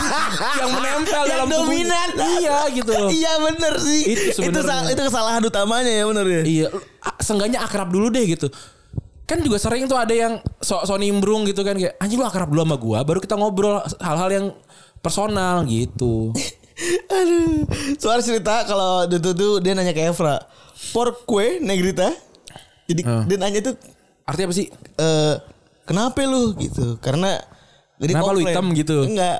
[0.61, 1.65] yang menempel Yang dalam tubuhnya.
[1.81, 2.07] dominan.
[2.37, 3.09] Iya gitu loh.
[3.09, 4.01] Iya bener sih.
[4.05, 4.69] Itu Itu, sebenarnya.
[4.69, 6.41] sal- itu kesalahan utamanya ya bener ya.
[6.43, 6.67] Iya,
[7.01, 8.53] a- seenggaknya akrab dulu deh gitu.
[9.25, 12.45] Kan juga sering tuh ada yang so, so nimbrung gitu kan kayak anjing lu akrab
[12.45, 14.45] dulu sama gua baru kita ngobrol hal-hal yang
[14.99, 16.29] personal gitu.
[17.07, 17.63] Aduh.
[17.95, 20.43] Soal cerita kalau itu tuh dia nanya ke Evra.
[20.91, 22.11] Por kue negrita.
[22.85, 23.23] Jadi Ah.
[23.23, 23.75] dia nanya tuh
[24.23, 24.67] Artinya apa sih?
[24.95, 25.35] eh
[25.83, 26.97] kenapa lu gitu?
[26.97, 27.37] Karena
[27.95, 28.51] jadi Kenapa lu komplain.
[28.51, 28.97] hitam gitu?
[29.05, 29.39] Enggak.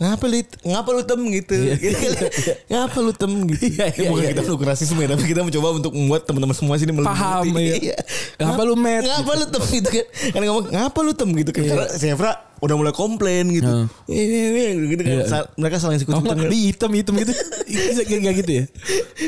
[0.00, 1.54] Ngapa lu ngapa lu hitam gitu?
[1.76, 2.16] Gitu kali.
[2.72, 3.64] ngapa lu hitam gitu?
[3.68, 4.30] Iya, Ya, iya, bukan iya.
[4.32, 6.96] kita mendukung rasisme ya, tapi kita mencoba untuk membuat teman-teman semua sini.
[7.04, 8.00] Paham, iya.
[8.40, 9.04] Ngapa lu met?
[9.04, 10.04] Ngapa lu hitam gitu kan?
[10.32, 11.62] Kan ngomong ngapa lu hitam gitu kan?
[11.68, 12.32] Karena si Evra
[12.64, 13.72] udah mulai komplain gitu.
[14.08, 14.88] Iya.
[14.88, 15.12] Gitu kan.
[15.20, 15.38] Iya.
[15.60, 17.32] Mereka saling sikut Oh, di hitam hitam gitu.
[18.08, 18.64] Kayak gitu ya.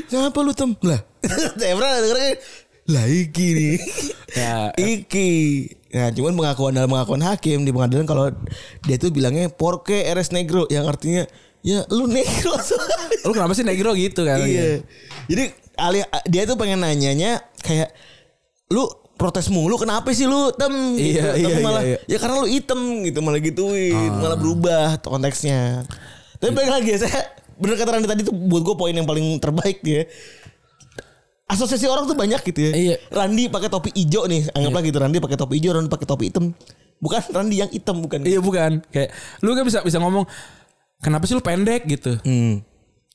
[0.09, 0.73] Ngapa lu tem?
[0.89, 1.05] Lah.
[1.69, 2.35] Evra denger kan.
[2.91, 3.77] Lah iki nih.
[4.33, 4.73] Ya.
[4.81, 5.31] iki.
[5.93, 8.33] Nah, cuman pengakuan dalam pengakuan hakim di pengadilan kalau
[8.89, 11.29] dia tuh bilangnya porque eres negro yang artinya
[11.61, 12.57] ya lu negro.
[13.29, 14.41] Lu kenapa sih negro gitu kan?
[14.43, 14.81] iya.
[15.29, 17.93] Jadi alih dia tuh pengen nanyanya kayak
[18.73, 18.89] lu
[19.23, 21.23] protes mulu kenapa sih lu tem gitu.
[21.23, 22.17] Iya, Tapi iya, malah iya, ya iya.
[22.19, 25.87] karena lu hitam gitu malah gituin malah berubah konteksnya
[26.43, 27.21] tapi balik lagi ya saya
[27.55, 30.11] bener kata Randy tadi tuh buat gue poin yang paling terbaik dia
[31.53, 32.97] asosiasi orang tuh banyak gitu ya Iya.
[33.13, 36.57] Randy pakai topi hijau nih anggaplah gitu Randy pakai topi hijau Randy pakai topi hitam
[37.03, 38.81] bukan Randy yang hitam bukan Iya bukan.
[38.89, 39.11] Kayak
[39.43, 40.25] lu kan bisa bisa ngomong
[41.03, 42.15] kenapa sih lu pendek gitu.
[42.23, 42.63] Hmm.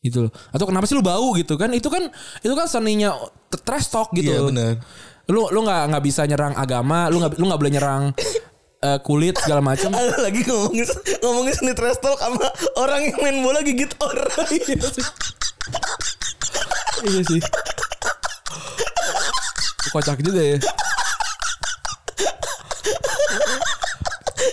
[0.04, 0.32] Gitu loh.
[0.52, 1.72] Atau kenapa sih lu bau gitu kan?
[1.72, 2.12] Itu kan
[2.44, 3.16] itu kan seninya
[3.64, 4.28] trash talk gitu.
[4.30, 4.72] Iya, benar.
[5.32, 8.04] Lu lu nggak nggak bisa nyerang agama, lu nggak lu nggak boleh nyerang
[8.84, 9.90] eh, kulit segala macam.
[9.96, 10.86] Lagi ngomongin
[11.24, 12.44] ngomongin seni trash talk sama
[12.76, 14.28] orang yang main bola gigit orang.
[17.08, 17.42] iya sih.
[19.90, 20.58] Kocak juga ya.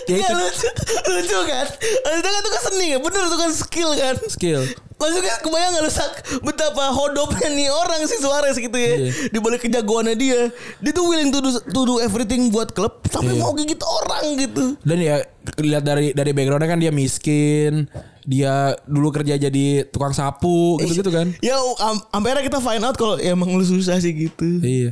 [0.05, 0.69] ya Ya, lucu,
[1.09, 1.65] lucu kan?
[1.81, 4.15] Itu kan itu kan seni ya, bener itu kan skill kan.
[4.29, 4.61] skill.
[4.95, 8.95] Maksudnya kebayang gak lu sak betapa hodopnya nih orang si Suarez gitu ya.
[8.95, 9.11] Iya.
[9.27, 10.53] Di balik kejagoannya dia.
[10.79, 13.41] Dia tuh willing to do, to do everything buat klub sampai Iya.
[13.43, 14.63] mau gigit orang gitu.
[14.85, 15.15] Dan ya
[15.57, 17.89] lihat dari dari backgroundnya kan dia miskin,
[18.25, 21.29] dia dulu kerja jadi tukang sapu gitu-gitu kan.
[21.39, 24.59] Ya am- sampai akhirnya kita find out kalau ya emang lu susah sih gitu.
[24.59, 24.91] Iya.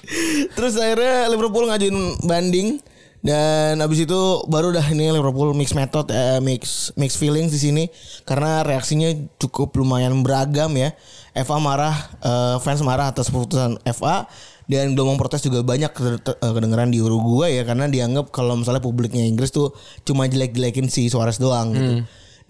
[0.56, 1.96] Terus akhirnya Liverpool ngajuin
[2.28, 2.78] banding
[3.24, 4.20] dan abis itu
[4.52, 7.84] baru dah ini Liverpool mix method eh, mix mix feelings di sini
[8.28, 9.08] karena reaksinya
[9.40, 10.92] cukup lumayan beragam ya.
[11.32, 14.28] FA marah, eh, fans marah atas keputusan FA
[14.64, 19.24] dan gelombang protes juga banyak eh, kedengeran di Uruguay ya karena dianggap kalau misalnya publiknya
[19.24, 19.72] Inggris tuh
[20.04, 21.92] cuma jelek-jelekin si Suarez doang gitu.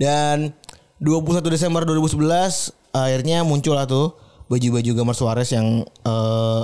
[0.00, 0.52] Dan
[1.02, 4.14] 21 Desember 2011 akhirnya muncul lah tuh
[4.46, 6.62] baju-baju gambar Suarez yang eh,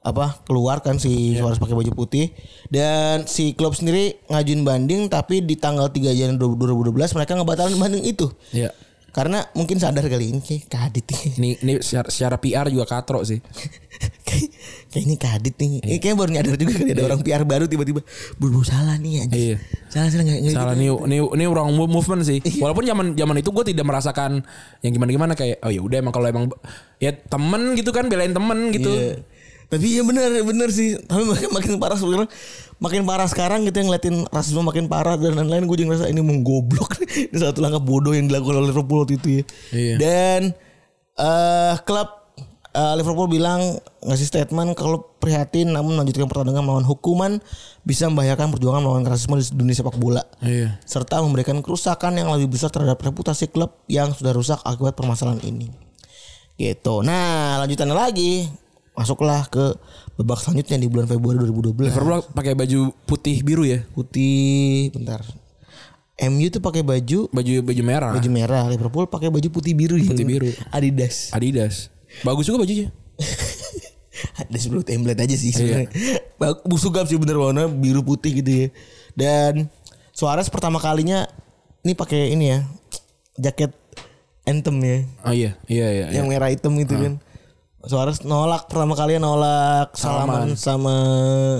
[0.00, 2.32] apa keluar kan si Suarez pakai baju putih
[2.72, 8.04] dan si klub sendiri ngajuin banding tapi di tanggal 3 Januari 2012 mereka ngebatalin banding
[8.08, 8.32] itu.
[8.52, 8.72] Iya.
[9.10, 11.20] Karena mungkin sadar kali ini kayak kadit nih.
[11.34, 13.42] Ini ini secara, secara PR juga katro sih.
[14.28, 14.48] kayak
[14.88, 15.70] kayak ini kadit nih.
[15.82, 18.00] Eh, Kayaknya baru nyadar juga kali ada orang PR baru tiba-tiba
[18.36, 19.34] buru salah nih aja.
[19.34, 19.56] Iya.
[19.86, 20.80] Salah salah nggak nggak Salah gitu.
[20.80, 22.38] nih ini ini wrong move- movement sih.
[22.56, 24.46] Walaupun zaman zaman itu gue tidak merasakan
[24.80, 26.44] yang gimana gimana kayak oh ya udah emang kalau emang
[26.96, 28.90] ya temen gitu kan belain temen gitu.
[28.90, 29.26] Iya.
[29.70, 30.98] Tapi ya benar benar sih.
[30.98, 32.28] Tapi makin, makin parah sekarang.
[32.82, 36.20] Makin parah sekarang gitu yang ngeliatin rasisme makin parah dan lain-lain gue juga ngerasa ini
[36.26, 36.98] menggoblok.
[37.30, 39.42] ini satu langkah bodoh yang dilakukan oleh Liverpool waktu itu ya.
[39.70, 39.94] Iya.
[40.02, 40.40] Dan
[41.20, 42.08] eh klub
[42.74, 47.38] eh, Liverpool bilang ngasih statement kalau prihatin namun melanjutkan pertandingan melawan hukuman
[47.86, 50.26] bisa membahayakan perjuangan melawan rasisme di dunia sepak bola.
[50.42, 50.82] Iya.
[50.82, 55.70] Serta memberikan kerusakan yang lebih besar terhadap reputasi klub yang sudah rusak akibat permasalahan ini.
[56.58, 57.00] Gitu.
[57.00, 58.48] Nah, lanjutannya lagi
[58.92, 59.74] masuklah ke
[60.14, 61.88] babak selanjutnya di bulan Februari 2012.
[61.88, 63.80] Liverpool pakai baju putih biru ya.
[63.88, 65.22] Putih, bentar.
[66.20, 68.12] MU tuh pakai baju Baju baju merah.
[68.12, 69.96] baju merah, Liverpool pakai baju putih biru.
[69.96, 70.52] Putih biru.
[70.68, 71.32] Adidas.
[71.32, 71.88] Adidas.
[72.20, 72.92] Bagus juga bajunya.
[74.36, 75.88] Ada sebelum template aja sih sebenarnya.
[76.36, 78.66] Bag- Sugap sih bener warna biru putih gitu ya.
[79.12, 79.72] Dan
[80.12, 81.24] Suarez pertama kalinya
[81.80, 82.58] ini pakai ini ya
[83.38, 83.72] jaket
[84.42, 86.06] anthem ya, Oh iya, iya iya.
[86.10, 86.20] iya.
[86.20, 87.16] yang merah hitam itu kan.
[87.80, 90.96] Suarez nolak pertama kali nolak salaman, sama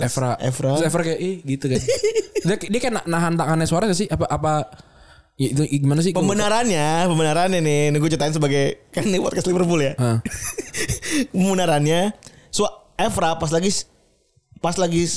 [0.05, 0.37] Evra.
[0.37, 0.77] Evra.
[0.77, 1.81] Terus Evra kayak ih gitu kan.
[2.47, 4.05] dia, dia kayak na- nahan tangannya suara gak sih?
[4.05, 4.69] Apa apa
[5.41, 6.13] ya, itu gimana sih?
[6.13, 9.97] Pembenarannya, pembenarannya nih, ini gue ceritain sebagai kan ini podcast Liverpool ya.
[11.33, 12.13] Pembenarannya,
[12.53, 12.69] so
[13.01, 13.73] Evra pas lagi
[14.61, 15.09] pas lagi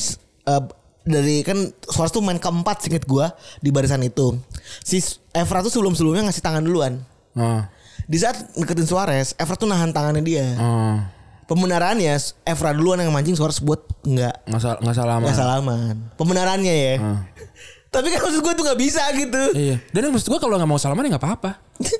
[0.47, 0.63] eh,
[1.03, 4.39] dari kan Suarez tuh main keempat singkat gua di barisan itu.
[4.87, 5.03] Si
[5.35, 7.03] Evra tuh sebelum-sebelumnya ngasih tangan duluan.
[7.35, 7.59] Oh.
[8.03, 10.47] Di saat deketin Suarez, Evra tuh nahan tangannya dia.
[10.59, 10.97] Oh.
[11.43, 12.15] Pembenarannya
[12.47, 15.95] Evra duluan yang mancing Suarez buat nggak Nggak nggak salah nggak salaman.
[16.15, 16.93] Pembenarannya ya.
[16.99, 17.19] Ah.
[17.93, 19.43] Tapi kan maksud gue tuh nggak bisa gitu.
[19.53, 19.75] Iya.
[19.93, 21.51] Dan yang maksud gue kalau nggak mau salaman ya nggak apa-apa.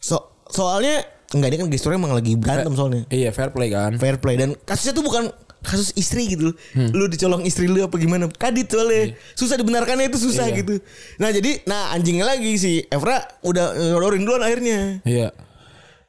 [0.00, 1.04] So soalnya
[1.36, 3.04] enggak dia kan gesturnya emang lagi berantem soalnya.
[3.12, 4.00] Iya fair play kan.
[4.00, 5.28] Fair play dan kasusnya tuh bukan
[5.60, 6.52] kasus istri gitu.
[6.72, 6.90] Hmm.
[6.92, 8.26] Lu dicolong istri lu apa gimana?
[8.32, 9.12] Kadit soalnya.
[9.36, 10.56] Susah dibenarkannya itu susah Iya.
[10.64, 10.74] gitu.
[11.20, 15.04] Nah, jadi nah anjingnya lagi si Evra udah nyodorin duluan akhirnya.
[15.04, 15.30] Iya.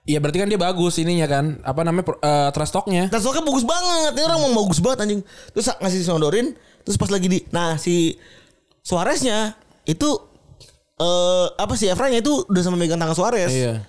[0.02, 1.62] Iya berarti kan dia bagus ininya kan.
[1.62, 3.12] Apa namanya eh, trust talknya.
[3.12, 4.12] Dan soalnya bagus banget.
[4.18, 5.22] Ini orang mau bagus banget anjing.
[5.54, 6.48] Terus ngasih nyodorin,
[6.82, 8.18] terus pas lagi di nah si
[8.82, 9.54] Suareznya
[9.86, 10.10] itu
[10.98, 13.54] eh apa sih Evranya itu udah sama megang tangan Suarez.
[13.54, 13.86] Iya.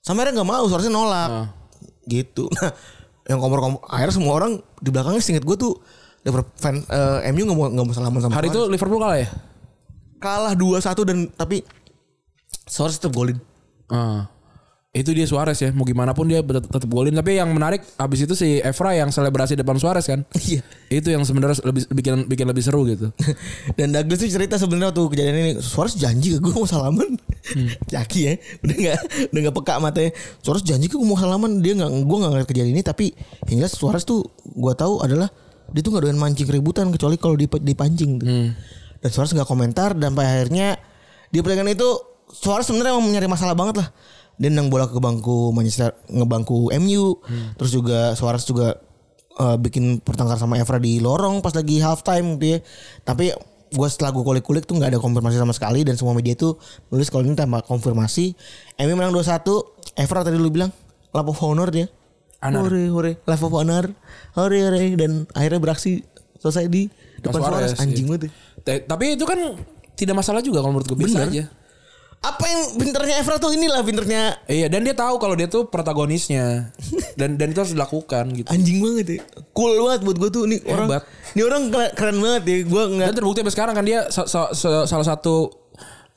[0.00, 1.28] Sampai akhirnya nggak mau, Suareznya nolak.
[1.30, 1.46] Ah.
[2.06, 2.46] Gitu.
[2.56, 2.72] Nah,
[3.30, 5.72] yang kompor-kompor akhirnya semua orang di belakangnya singkat gue tuh
[6.22, 8.60] Liverpool fan eh, MU nggak mau nggak mau salaman sama Hari itu.
[8.70, 9.28] Liverpool kalah ya?
[10.22, 11.66] kalah 2-1 dan tapi
[12.62, 13.36] Suarez tetap golin.
[13.90, 14.30] Ah.
[14.92, 15.72] Itu dia Suarez ya.
[15.72, 17.16] Mau gimana pun dia tetap, tetap golin.
[17.16, 20.20] Tapi yang menarik abis itu si Evra yang selebrasi depan Suarez kan.
[20.36, 20.60] Iya.
[20.92, 23.08] Itu yang sebenarnya lebih bikin bikin lebih seru gitu.
[23.80, 27.08] Dan Douglas tuh cerita sebenarnya waktu kejadian ini Suarez janji ke gue mau salaman.
[27.92, 28.98] Jaki ya, udah nggak
[29.32, 30.10] udah nggak peka matanya.
[30.44, 33.16] Suarez janji ke gue mau salaman, dia nggak gue nggak ngeliat kejadian ini tapi
[33.48, 35.32] yang jelas Suarez tuh gue tahu adalah
[35.72, 38.28] dia tuh nggak doyan mancing keributan kecuali kalau dip- dipancing tuh.
[39.00, 40.76] Dan Suarez nggak komentar dan pada akhirnya
[41.32, 41.88] di pertandingan itu
[42.28, 43.88] Suarez sebenarnya emang nyari masalah banget lah.
[44.40, 47.20] Dia nendang bola ke bangku Manchester ngebangku MU.
[47.56, 48.78] Terus juga Suarez juga
[49.38, 52.58] eh, bikin pertengkar sama Evra di lorong pas lagi halftime gitu ya.
[53.04, 53.32] Tapi
[53.72, 56.60] gue setelah gue kulik-kulik tuh nggak ada konfirmasi sama sekali dan semua media tuh
[56.92, 58.36] nulis kalau ini tanpa konfirmasi.
[58.80, 60.00] MU menang 2-1.
[60.00, 60.72] Evra tadi lu bilang
[61.12, 61.88] lap of honor dia.
[62.42, 62.66] Honor.
[62.66, 63.84] Hore hore, lap of honor.
[64.34, 66.02] Hore hore dan akhirnya beraksi
[66.42, 66.90] selesai di
[67.22, 67.72] depan Suarez, Suarez.
[67.78, 68.10] Anjing iya.
[68.10, 68.22] banget.
[68.26, 68.74] ya.
[68.82, 69.38] Tapi itu kan
[69.94, 71.30] tidak masalah juga kalau menurut gue biasa Bener.
[71.30, 71.44] aja.
[72.22, 76.70] Apa yang pinternya Evra tuh inilah pinternya Iya dan dia tahu kalau dia tuh protagonisnya
[77.18, 78.46] dan dan itu harus dilakukan gitu.
[78.46, 79.18] anjing banget ya.
[79.50, 80.86] Cool banget buat gue tuh nih orang.
[80.86, 81.02] Hebat.
[81.34, 82.56] Ini orang keren, keren banget ya.
[82.62, 85.50] Gue nggak Dan terbukti sampai sekarang kan dia sa- sa- sa- salah satu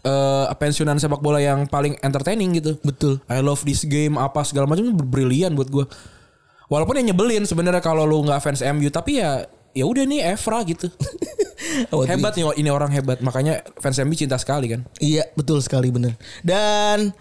[0.06, 2.78] eh, pensiunan sepak bola yang paling entertaining gitu.
[2.86, 3.18] betul.
[3.26, 5.86] I love this game apa segala macam brilian buat gue.
[6.66, 9.42] Walaupun yang nyebelin sebenarnya kalau lu nggak fans MU tapi ya
[9.74, 10.86] ya udah nih Evra gitu.
[12.08, 14.82] Hebat nih ini orang hebat makanya fans MU cinta sekali kan.
[15.00, 16.16] Iya betul sekali bener.
[16.42, 17.12] Dan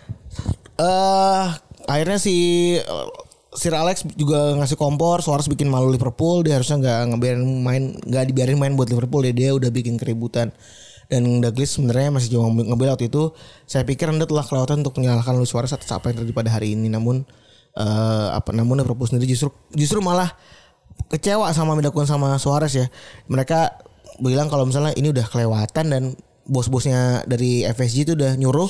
[0.79, 1.47] eh
[1.87, 2.37] akhirnya si
[2.79, 3.09] eh,
[3.55, 8.25] Sir Alex juga ngasih kompor, Suarez bikin malu Liverpool, dia harusnya nggak ngebiarin main, nggak
[8.35, 10.51] dibiarin main buat Liverpool, dia, dia udah bikin keributan.
[11.07, 13.31] Dan Douglas sebenarnya masih jauh ngebela waktu itu.
[13.69, 16.75] Saya pikir anda telah kelewatan untuk menyalahkan Luis Suarez atas apa yang terjadi pada hari
[16.75, 16.91] ini.
[16.91, 17.23] Namun
[17.75, 20.31] eh apa namun Liverpool sendiri justru justru malah
[21.11, 22.87] kecewa sama dilakukan sama Suarez ya.
[23.31, 23.79] Mereka
[24.23, 26.03] bilang kalau misalnya ini udah kelewatan dan
[26.45, 28.69] bos-bosnya dari FSG itu udah nyuruh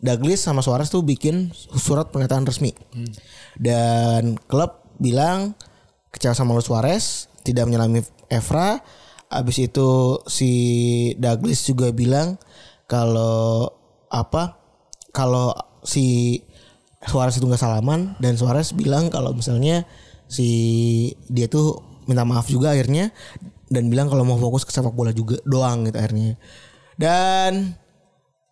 [0.00, 2.72] Douglas sama Suarez tuh bikin surat pernyataan resmi.
[3.60, 5.52] Dan klub bilang
[6.08, 8.00] kecewa sama Luis Suarez, tidak menyelami
[8.32, 8.80] Evra.
[9.30, 10.52] Abis itu si
[11.20, 12.40] Douglas juga bilang
[12.88, 13.68] kalau
[14.08, 14.56] apa?
[15.12, 15.52] Kalau
[15.84, 16.40] si
[17.04, 19.84] Suarez itu nggak salaman dan Suarez bilang kalau misalnya
[20.30, 20.48] si
[21.28, 23.14] dia tuh minta maaf juga akhirnya
[23.70, 26.34] dan bilang kalau mau fokus ke sepak bola juga doang gitu akhirnya.
[26.98, 27.72] Dan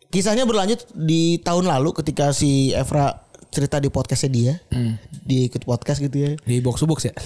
[0.09, 4.53] kisahnya berlanjut di tahun lalu ketika si Evra cerita di podcastnya dia,
[5.21, 6.31] dia ikut podcast gitu ya.
[6.39, 7.13] Di box to box ya.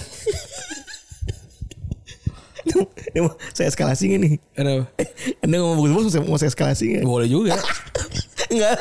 [3.14, 4.34] Ini mau saya eskalasi nggak nih?
[4.56, 4.84] Kenapa?
[5.44, 7.04] Anda ngomong bagus-bagus mau saya- mau saya eskalasi nggak?
[7.04, 7.54] Boleh juga.
[8.52, 8.78] Enggak.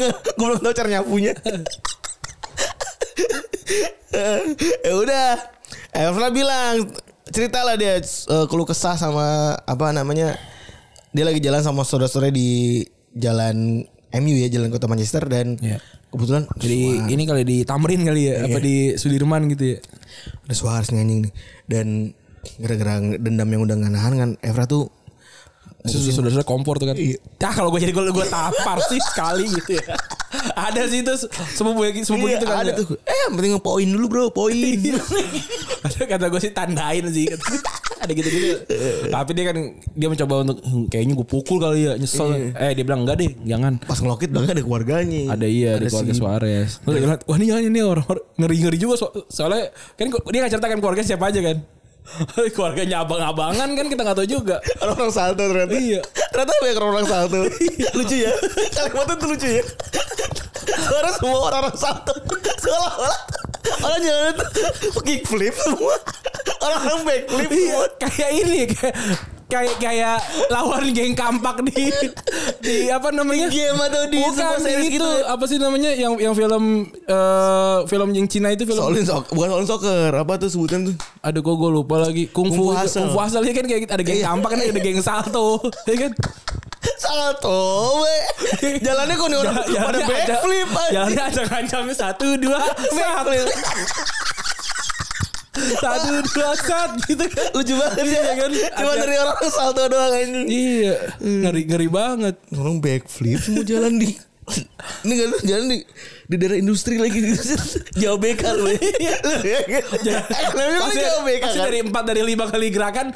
[0.00, 0.16] Enggak.
[0.34, 1.32] Gue belum tahu cara nyapunya.
[4.82, 5.30] ya udah.
[5.92, 6.88] Evra bilang
[7.30, 10.34] ceritalah dia eh, keluh kesah sama apa namanya
[11.10, 15.78] dia lagi jalan sama saudara-saudara di jalan MU ya jalan kota Manchester dan Iya.
[16.10, 16.78] kebetulan Jadi
[17.10, 19.78] ini kali di Tamrin kali ya, apa di Sudirman gitu ya.
[20.46, 21.32] ada suara nyanyi nih
[21.66, 21.86] dan
[22.58, 24.90] gara-gara dendam yang udah nggak nahan kan Evra tuh
[25.82, 26.96] Saudara-saudara kompor tuh kan.
[27.38, 29.96] Nah kalau gue jadi gue gue tampar sih sekali gitu ya.
[30.66, 31.12] Ada sih itu
[31.50, 32.56] sepupu sepupu Iya, gitu kan.
[32.60, 34.54] ada tuh eh penting poin dulu bro poin
[35.86, 37.26] Ada kata gue sih tandain sih.
[38.00, 38.56] ada gitu-gitu.
[39.08, 39.56] Tapi dia kan
[39.92, 42.32] dia mencoba untuk "Hmm, kayaknya gue pukul kali ya nyesel.
[42.50, 43.76] Eh dia bilang enggak deh, jangan.
[43.78, 46.70] pas ngelokit banget ada keluarganya Ada iya di keluarga si- Suarez.
[46.80, 48.06] Bilang, wah ini jangan ini orang
[48.36, 51.60] ngeri-ngeri juga so- soalnya kan dia nggak ceritakan keluarga siapa aja kan.
[52.54, 54.56] Keluarganya abang-abangan kan kita nggak tahu juga.
[54.82, 55.74] orang salto ternyata.
[55.76, 56.00] Iya.
[56.32, 57.40] Ternyata banyak orang salto.
[57.96, 58.32] lucu ya.
[58.74, 59.64] Kalimatnya tuh lucu ya.
[60.86, 62.14] Suara semua orang-orang salto.
[62.60, 63.18] Seolah-olah
[63.80, 65.96] orang jalan tuh kick flip semua.
[66.60, 68.94] Orang-orang back flip Iya, kayak ini kayak
[69.50, 71.90] kayak kayak lawan geng kampak di
[72.60, 73.46] di apa namanya?
[73.46, 75.10] Game atau di Bukan series itu gitu.
[75.26, 76.64] apa sih namanya yang yang film
[77.04, 80.10] eh film yang Cina itu film Soalin sok, bukan soalin soccer.
[80.12, 80.94] Apa tuh sebutan tuh?
[81.20, 83.02] Aduh kok gue lupa lagi Kung Fu Kung Fu Hustle.
[83.02, 83.92] Kung Fu Hustle ya kan kayak gitu.
[83.92, 84.26] ada geng Iya.
[84.30, 85.46] kampak kan ada geng salto
[85.84, 86.12] ya kan
[87.00, 87.60] Salto.
[87.98, 88.16] we.
[88.78, 90.68] Jalannya kok nih orang pada Jalannya back ada- flip.
[90.90, 92.60] Jalannya ada kancamnya satu dua
[92.96, 93.26] sat
[95.76, 98.50] satu dua sat gitu kan Lucu banget ya kan.
[98.50, 100.46] Cuma dari orang salto doang anjing.
[100.46, 104.10] Iya ngeri ngeri banget Orang backflip semua jalan di
[105.00, 105.78] ini kan jalan di
[106.26, 107.22] di daerah industri lagi
[107.94, 108.66] jauh BK lu
[108.98, 109.14] ya.
[109.62, 109.84] Kan
[110.82, 111.66] pasti, jauh BK pasti kan.
[111.66, 113.14] dari empat dari lima kali gerakan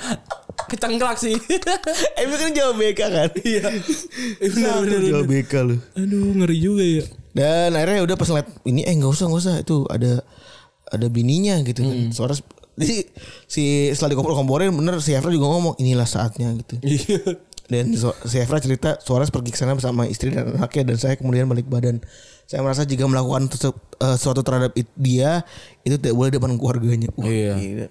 [0.66, 1.34] kecengklak sih
[2.16, 3.28] Emang kan jauh BK kan.
[3.42, 3.66] iya
[4.38, 5.76] benar Satu benar jauh BK lu.
[5.92, 9.55] aduh ngeri juga ya Dan akhirnya udah pas ngeliat ini eh nggak usah nggak usah
[9.59, 10.22] itu ada
[10.95, 12.11] ada bininya gitu kan.
[12.11, 12.34] Suara
[12.74, 13.07] jadi
[13.47, 16.74] si setelah dikompor-komporin bener si Evra juga ngomong inilah saatnya gitu.
[16.82, 17.18] iya
[17.64, 21.14] Dan so, si Evra cerita Suarez pergi ke sana bersama istri dan anaknya dan saya
[21.14, 22.03] kemudian balik badan.
[22.45, 25.47] Saya merasa jika melakukan sesu- eh, sesuatu terhadap it- dia
[25.80, 27.09] itu tidak boleh depan keluarganya.
[27.14, 27.55] Wah, Iya.
[27.57, 27.86] gila.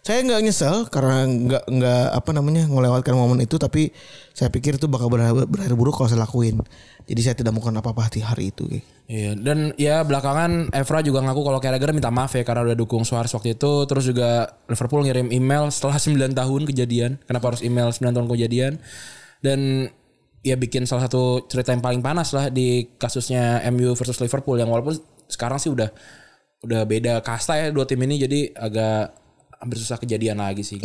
[0.00, 3.92] Saya nggak nyesel karena nggak nggak apa namanya melewatkan momen itu tapi
[4.32, 6.58] saya pikir itu bakal berakhir, berakhir buruk kalau saya lakuin.
[7.04, 8.64] Jadi saya tidak melakukan apa-apa di hari itu.
[8.66, 8.95] kayak.
[9.06, 13.06] Iya dan ya belakangan Evra juga ngaku kalau Carragher minta maaf ya karena udah dukung
[13.06, 13.86] Suarez waktu itu.
[13.86, 17.10] Terus juga Liverpool ngirim email setelah 9 tahun kejadian.
[17.22, 18.72] Kenapa harus email 9 tahun kejadian?
[19.38, 19.86] Dan
[20.42, 24.70] ya bikin salah satu cerita yang paling panas lah di kasusnya MU versus Liverpool yang
[24.70, 24.98] walaupun
[25.30, 25.90] sekarang sih udah
[26.62, 29.14] udah beda kasta ya dua tim ini jadi agak
[29.62, 30.82] hampir susah kejadian lagi sih.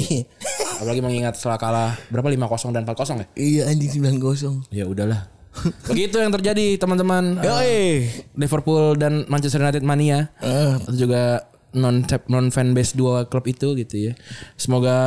[0.78, 2.30] Apalagi mengingat setelah kalah berapa?
[2.30, 3.28] 5-0 dan 4-0 ya?
[3.34, 4.70] Iya anjing 9-0.
[4.70, 5.41] ya udahlah
[5.88, 7.40] begitu yang terjadi teman-teman.
[7.44, 8.08] Eh,
[8.40, 10.32] Liverpool dan Manchester United mania.
[10.40, 14.14] Atau juga non non fanbase dua klub itu gitu ya.
[14.60, 14.98] Semoga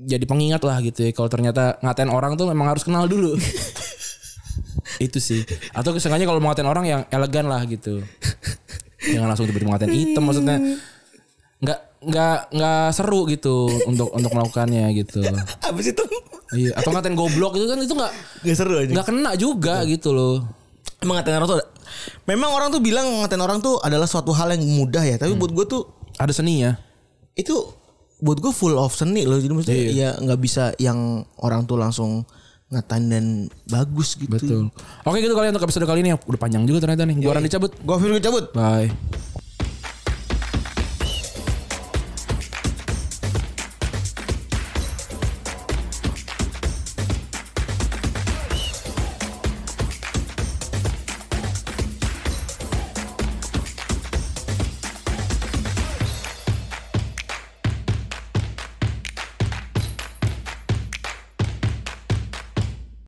[0.00, 1.10] jadi pengingat lah gitu ya.
[1.12, 3.36] Kalau ternyata ngatain orang tuh memang harus kenal dulu.
[5.00, 5.44] Itu sih.
[5.76, 8.00] Atau kesengaja kalau mau ngatain orang yang elegan lah gitu.
[9.00, 10.56] Jangan langsung tiba-tiba ngatain item maksudnya.
[11.60, 15.20] Nggak nggak nggak seru gitu untuk untuk melakukannya gitu.
[15.68, 16.04] Abis itu
[16.52, 18.90] iya atau ngatain goblok itu kan itu nggak Gak seru aja.
[18.90, 20.42] nggak kena juga gitu loh
[20.98, 21.70] Emang ngatain orang tuh ada-
[22.24, 25.48] Memang orang tuh bilang ngatain orang tuh adalah suatu hal yang mudah ya Tapi buat
[25.50, 25.82] gue tuh
[26.14, 26.76] ada seninya
[27.32, 27.72] Itu
[28.18, 29.90] buat gue full of seni loh Jadi maksudnya Iya.
[29.90, 30.98] ya nggak bisa yang
[31.36, 32.28] orang tuh langsung
[32.68, 33.24] ngatain dan
[33.66, 34.62] bagus gitu Betul.
[35.02, 37.16] Oke gitu kali untuk episode kali ini udah panjang juga ternyata nih.
[37.18, 37.72] Gua Randy cabut.
[37.74, 38.92] Gue Firgo cabut Bye.